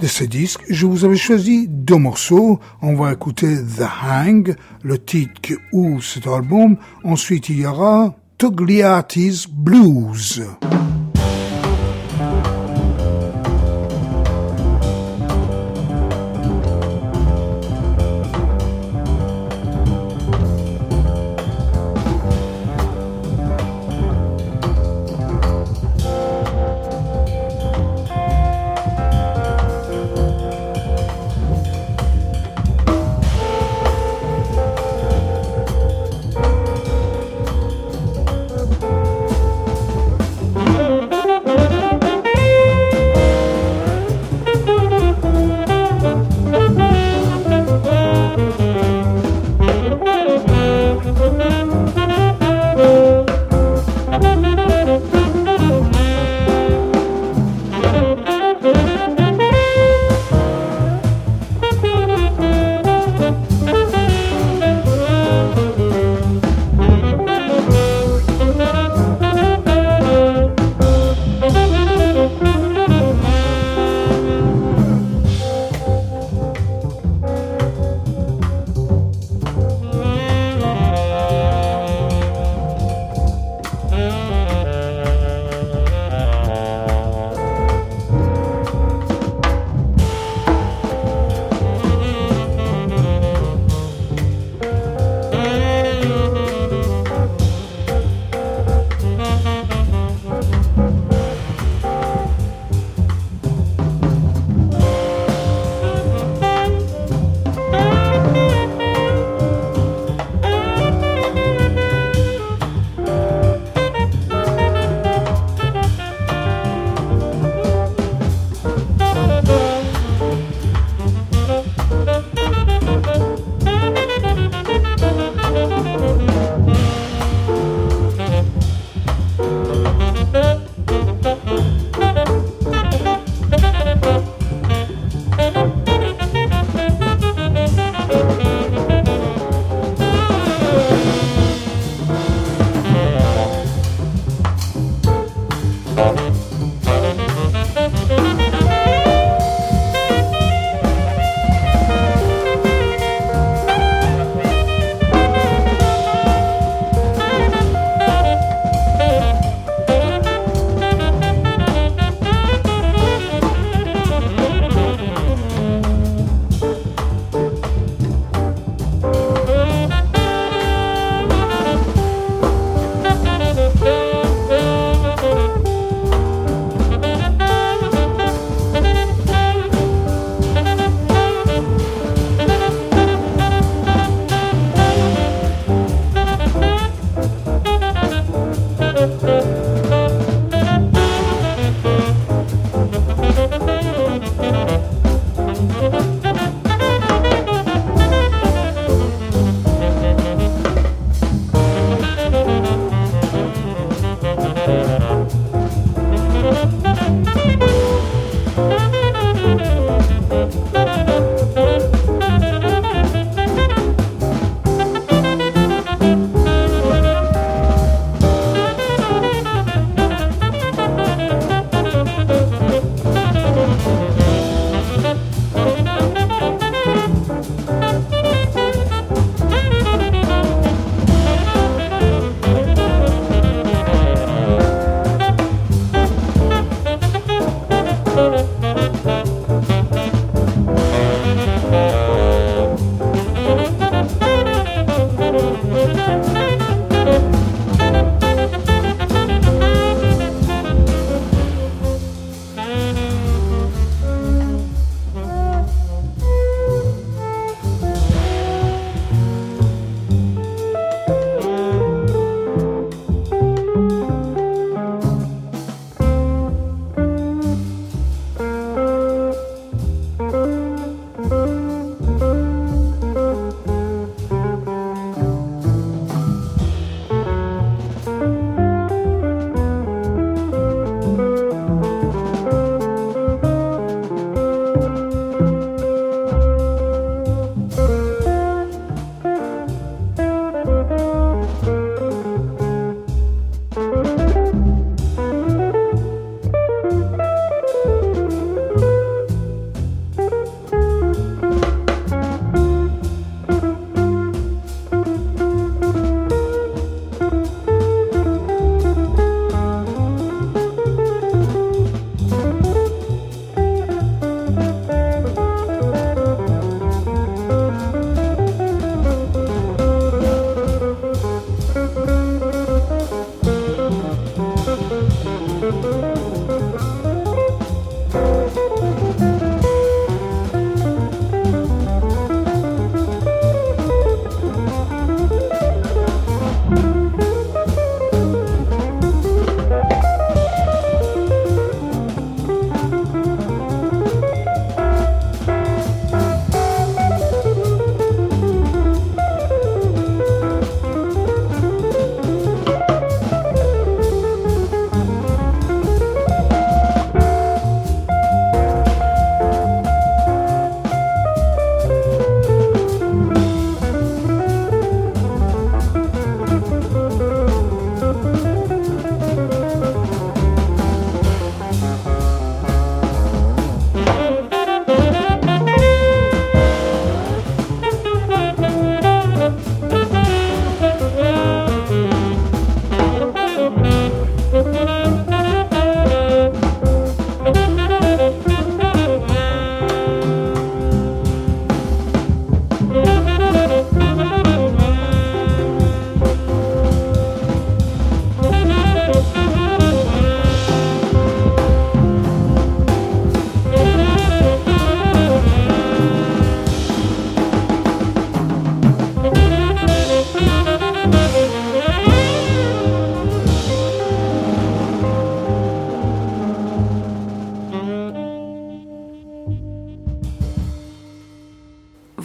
[0.00, 2.58] De ce disque, je vous avais choisi deux morceaux.
[2.80, 6.76] On va écouter The Hang, le titre qui ouvre cet album.
[7.04, 10.42] Ensuite, il y aura Togliatti's Blues.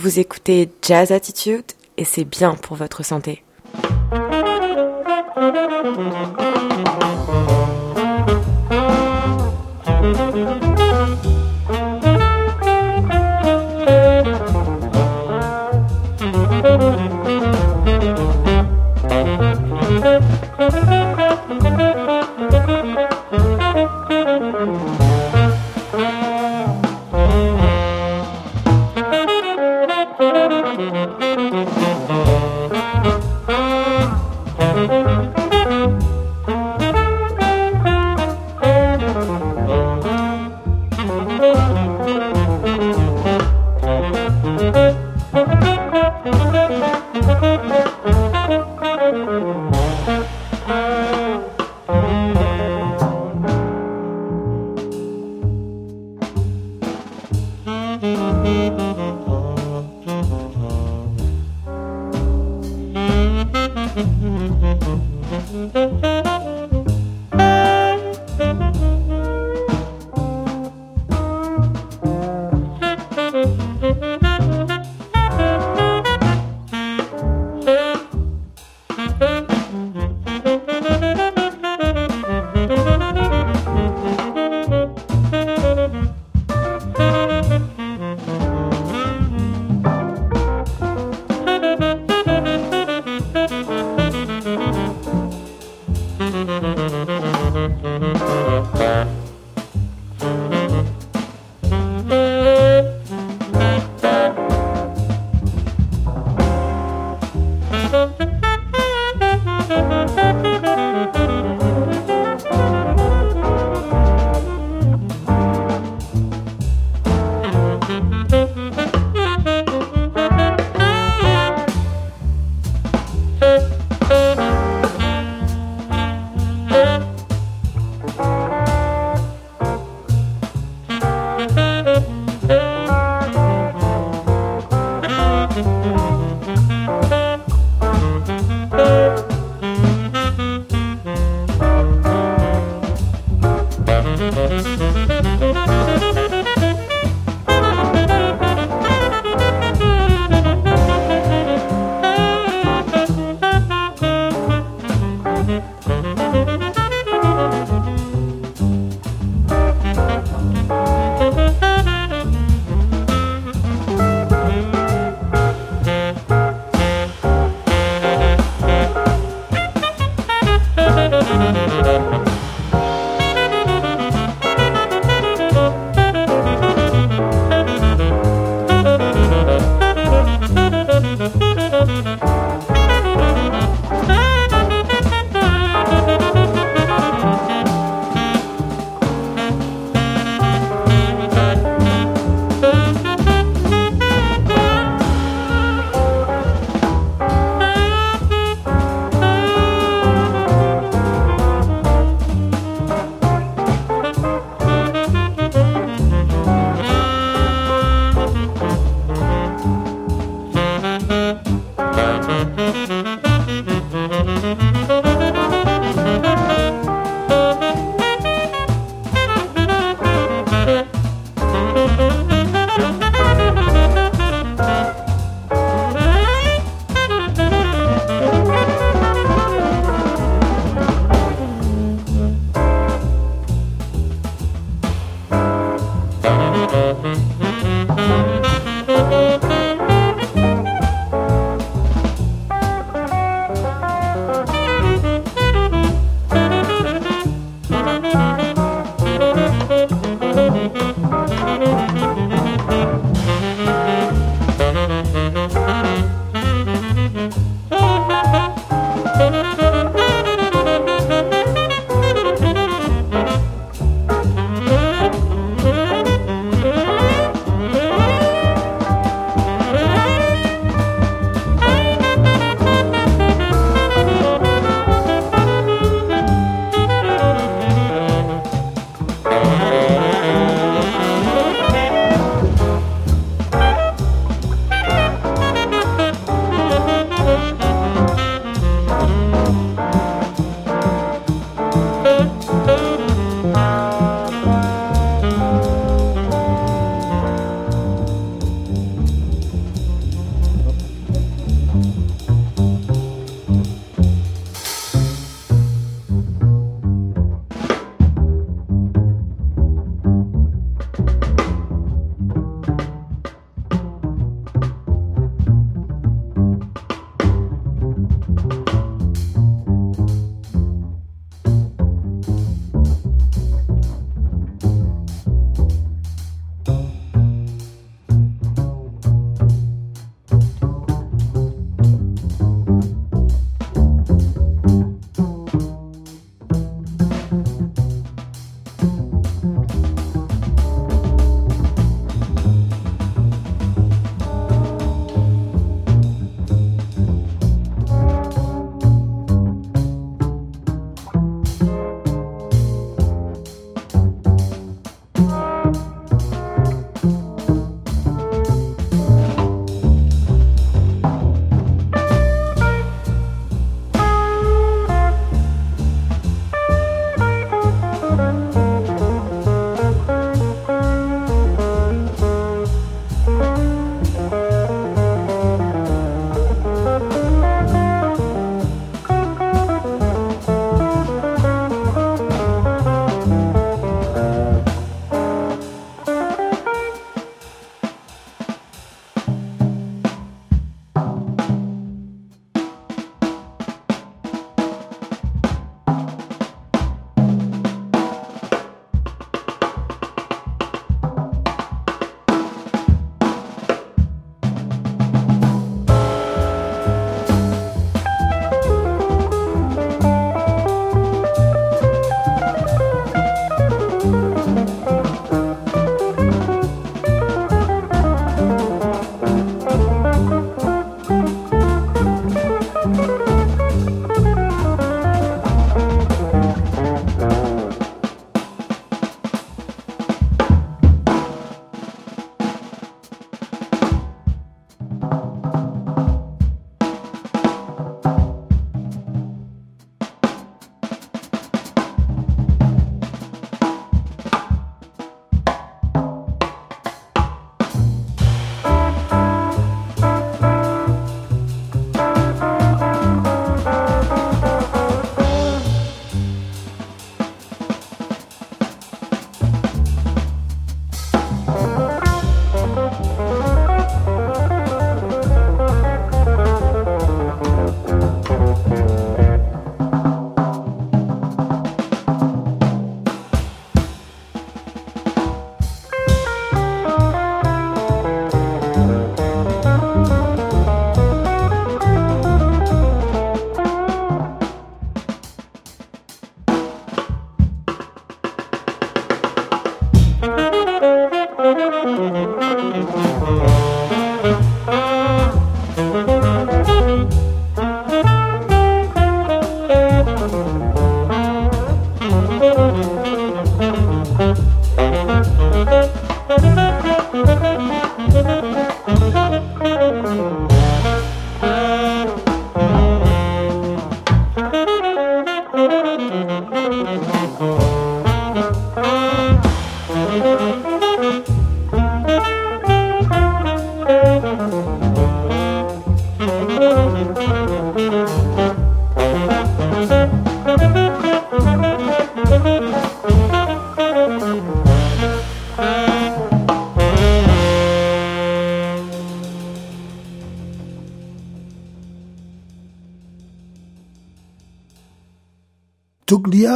[0.05, 1.65] Vous écoutez Jazz Attitude
[1.97, 3.43] et c'est bien pour votre santé.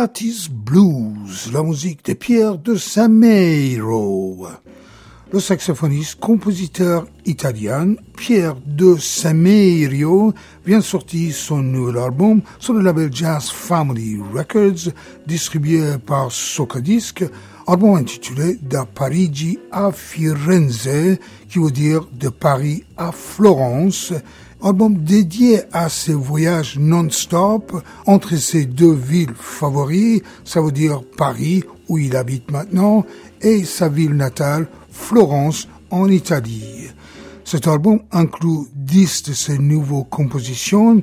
[0.09, 4.47] Togliatti's Blues, la musique de Pierre de Sameiro.
[5.31, 10.33] Le saxophoniste, compositeur italien Pierre de Sameiro
[10.65, 14.91] vient sortir son nouvel album sur le label Jazz Family Records,
[15.27, 17.23] distribué par Socadisc,
[17.67, 21.19] album intitulé Da Parigi a Firenze,
[21.49, 24.13] qui veut dire de Paris à Florence,
[24.61, 31.63] album dédié à ses voyages non-stop entre ses deux villes favoris, ça veut dire Paris,
[31.87, 33.05] où il habite maintenant,
[33.41, 36.87] et sa ville natale, Florence, en Italie.
[37.45, 41.01] Cet album inclut dix de ses nouvelles compositions,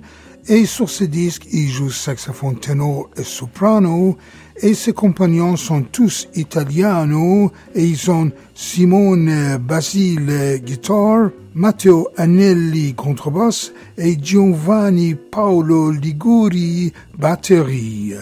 [0.48, 4.16] et sur ce disque, il joue saxophone ténor et soprano,
[4.62, 13.72] et ses compagnons sont tous italianos, et ils ont Simone Basile guitare, Matteo Anelli contrebasse
[13.96, 18.14] et Giovanni Paolo Liguri batterie.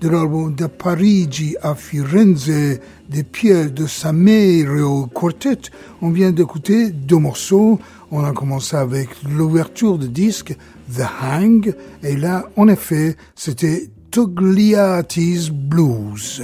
[0.00, 5.70] De l'album de Parigi à Firenze de Pierre de Samero Quartet,
[6.00, 7.78] on vient d'écouter deux morceaux.
[8.10, 10.56] On a commencé avec l'ouverture de disque
[10.94, 16.42] The Hang et là, en effet, c'était Togliatti's Blues.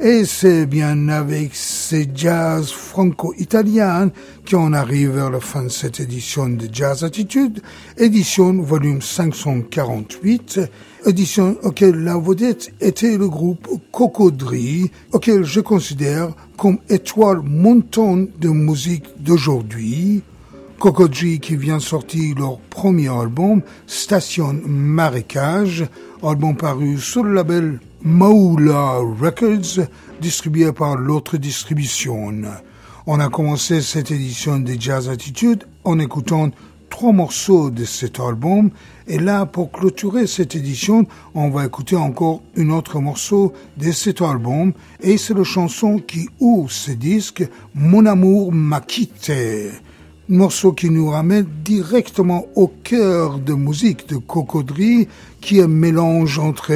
[0.00, 4.10] Et c'est bien avec ces jazz franco-italiens
[4.48, 7.60] qu'on arrive vers la fin de cette édition de Jazz Attitude,
[7.96, 10.60] édition volume 548.
[11.06, 18.48] édition auquel la vedette était le groupe Cocodrie, auquel je considère comme étoile montante de
[18.48, 20.22] musique d'aujourd'hui.
[20.78, 25.84] Cocodrie qui vient sortir leur premier album, Station Marécage,
[26.22, 29.88] album paru sur le label Maula Records,
[30.20, 32.32] distribué par l'autre distribution.
[33.08, 36.50] On a commencé cette édition de Jazz Attitude en écoutant
[36.90, 38.70] trois morceaux de cet album.
[39.08, 44.22] Et là, pour clôturer cette édition, on va écouter encore un autre morceau de cet
[44.22, 44.72] album.
[45.00, 47.44] Et c'est la chanson qui ouvre ce disque,
[47.74, 49.72] Mon amour m'a quitté.
[50.30, 55.08] Morceau qui nous ramène directement au cœur de musique de Cocodrie,
[55.40, 56.74] qui est mélange entre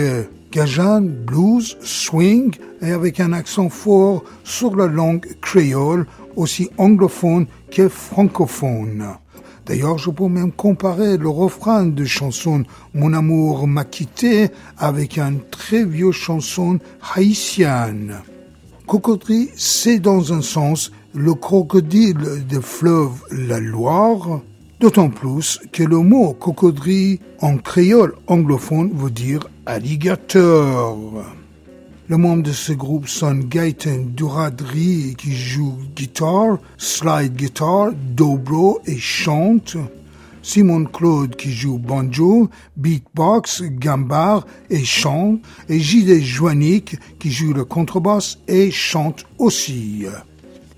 [0.51, 7.91] Gajan, blues, swing, et avec un accent fort sur la langue créole, aussi anglophone que
[7.91, 9.05] francophone.
[9.67, 12.65] D'ailleurs, je peux même comparer le refrain de chanson
[12.95, 14.49] Mon amour m'a quitté
[14.79, 16.79] avec une très vieille chanson
[17.15, 18.17] haïtienne.
[18.87, 24.41] Cocodrie, c'est dans un sens le crocodile de fleuve la Loire,
[24.81, 31.25] d'autant plus que le mot cocodrie en créole anglophone veut dire alligator.
[32.09, 38.99] Les membres de ce groupe sont Gaëtan Duradri qui joue guitare, slide guitar, dobro et
[38.99, 39.77] chante.
[40.43, 45.41] Simon Claude qui joue banjo, beatbox, gambar et chante.
[45.69, 46.21] Et J.D.
[46.21, 50.05] Joannick qui joue le contrebasse et chante aussi.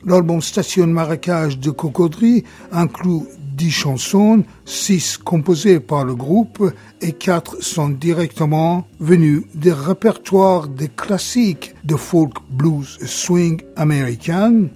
[0.07, 3.23] L'album Station Marécage de Cocodrie inclut
[3.57, 6.71] dix chansons, six composées par le groupe
[7.01, 14.67] et quatre sont directement venues des répertoires des classiques de folk blues swing américain.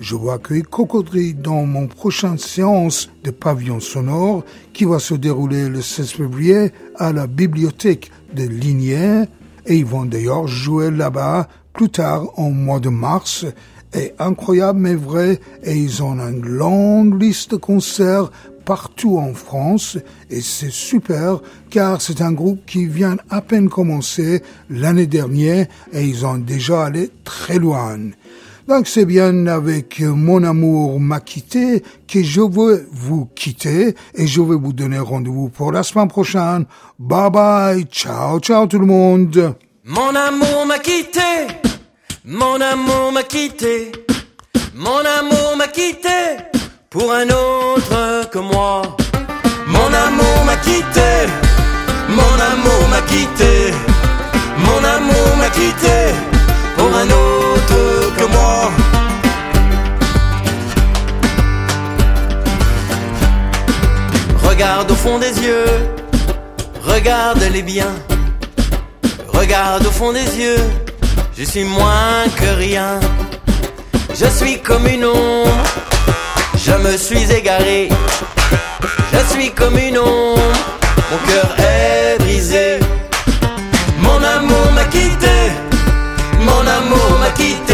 [0.00, 5.68] Je vais accueillir Cocodrie dans mon prochaine séance de pavillon sonore qui va se dérouler
[5.68, 9.24] le 16 février à la bibliothèque de Ligné
[9.66, 13.44] et ils vont d'ailleurs jouer là-bas plus tard en mois de mars
[13.92, 18.30] est incroyable mais vrai et ils ont une longue liste de concerts
[18.64, 19.98] partout en France
[20.30, 21.40] et c'est super
[21.70, 26.84] car c'est un groupe qui vient à peine commencer l'année dernière et ils ont déjà
[26.84, 27.98] allé très loin.
[28.68, 34.40] Donc c'est bien avec mon amour m'a quitté que je veux vous quitter et je
[34.40, 36.66] vais vous donner rendez-vous pour la semaine prochaine.
[36.96, 39.56] Bye bye, ciao ciao tout le monde.
[39.84, 41.48] Mon amour m'a quitté,
[42.24, 43.92] mon amour m'a quitté,
[44.74, 46.36] mon amour m'a quitté
[46.90, 48.82] pour un autre que moi.
[49.66, 51.26] Mon amour m'a quitté,
[52.08, 53.72] mon amour m'a quitté,
[54.58, 56.12] mon amour m'a quitté
[56.76, 58.70] pour un autre que moi.
[64.48, 65.64] Regarde au fond des yeux,
[66.82, 67.94] regarde-les bien.
[69.32, 70.58] Regarde au fond des yeux,
[71.40, 73.00] je suis moins que rien.
[74.14, 75.64] Je suis comme une ombre,
[76.54, 77.88] je me suis égaré.
[79.12, 80.52] Je suis comme une ombre,
[81.10, 82.78] mon cœur est brisé.
[84.02, 85.36] Mon amour m'a quitté,
[86.40, 87.69] mon amour m'a quitté,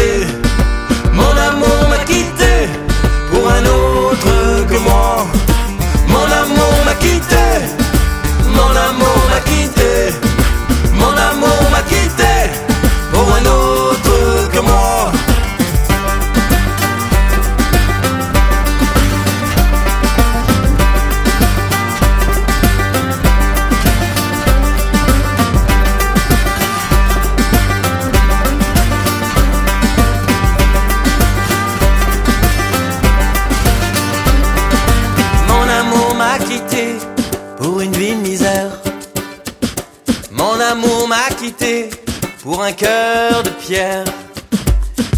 [42.43, 44.03] pour un cœur de pierre.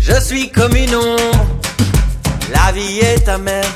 [0.01, 1.45] Je suis comme une ombre,
[2.53, 3.72] la vie est amère.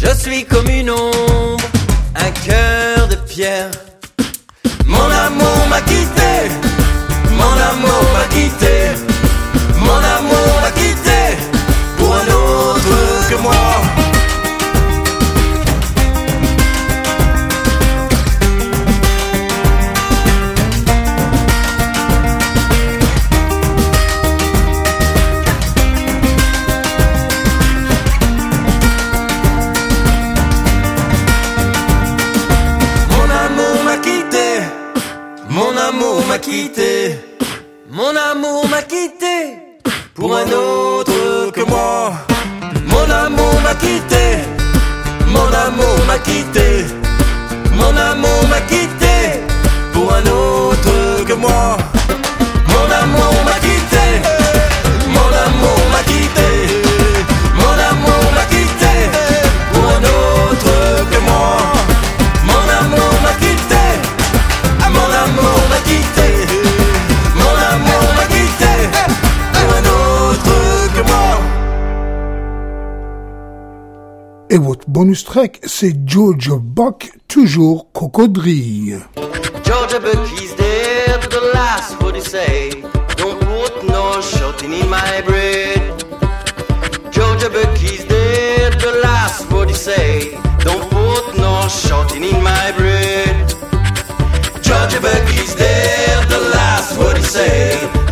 [0.00, 1.64] Je suis comme une ombre,
[2.14, 3.70] un cœur de pierre.
[4.84, 6.32] Mon amour m'a quitté,
[7.30, 9.03] mon amour m'a quitté,
[76.14, 79.02] George Buck, toujours cocodrille.
[79.64, 82.70] George Buck, he's dead the last what he say.
[83.16, 85.80] Don't put no shouting in my bread.
[87.10, 90.38] George Buck, he's dead the last what he say.
[90.60, 93.34] Don't put no shouting in my bread.
[94.62, 98.03] George Buck, he's dead the last what he say.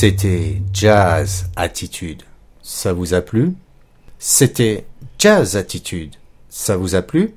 [0.00, 2.22] C'était Jazz Attitude.
[2.62, 3.52] Ça vous a plu?
[4.18, 4.86] C'était
[5.18, 6.14] Jazz Attitude.
[6.48, 7.34] Ça vous a plu?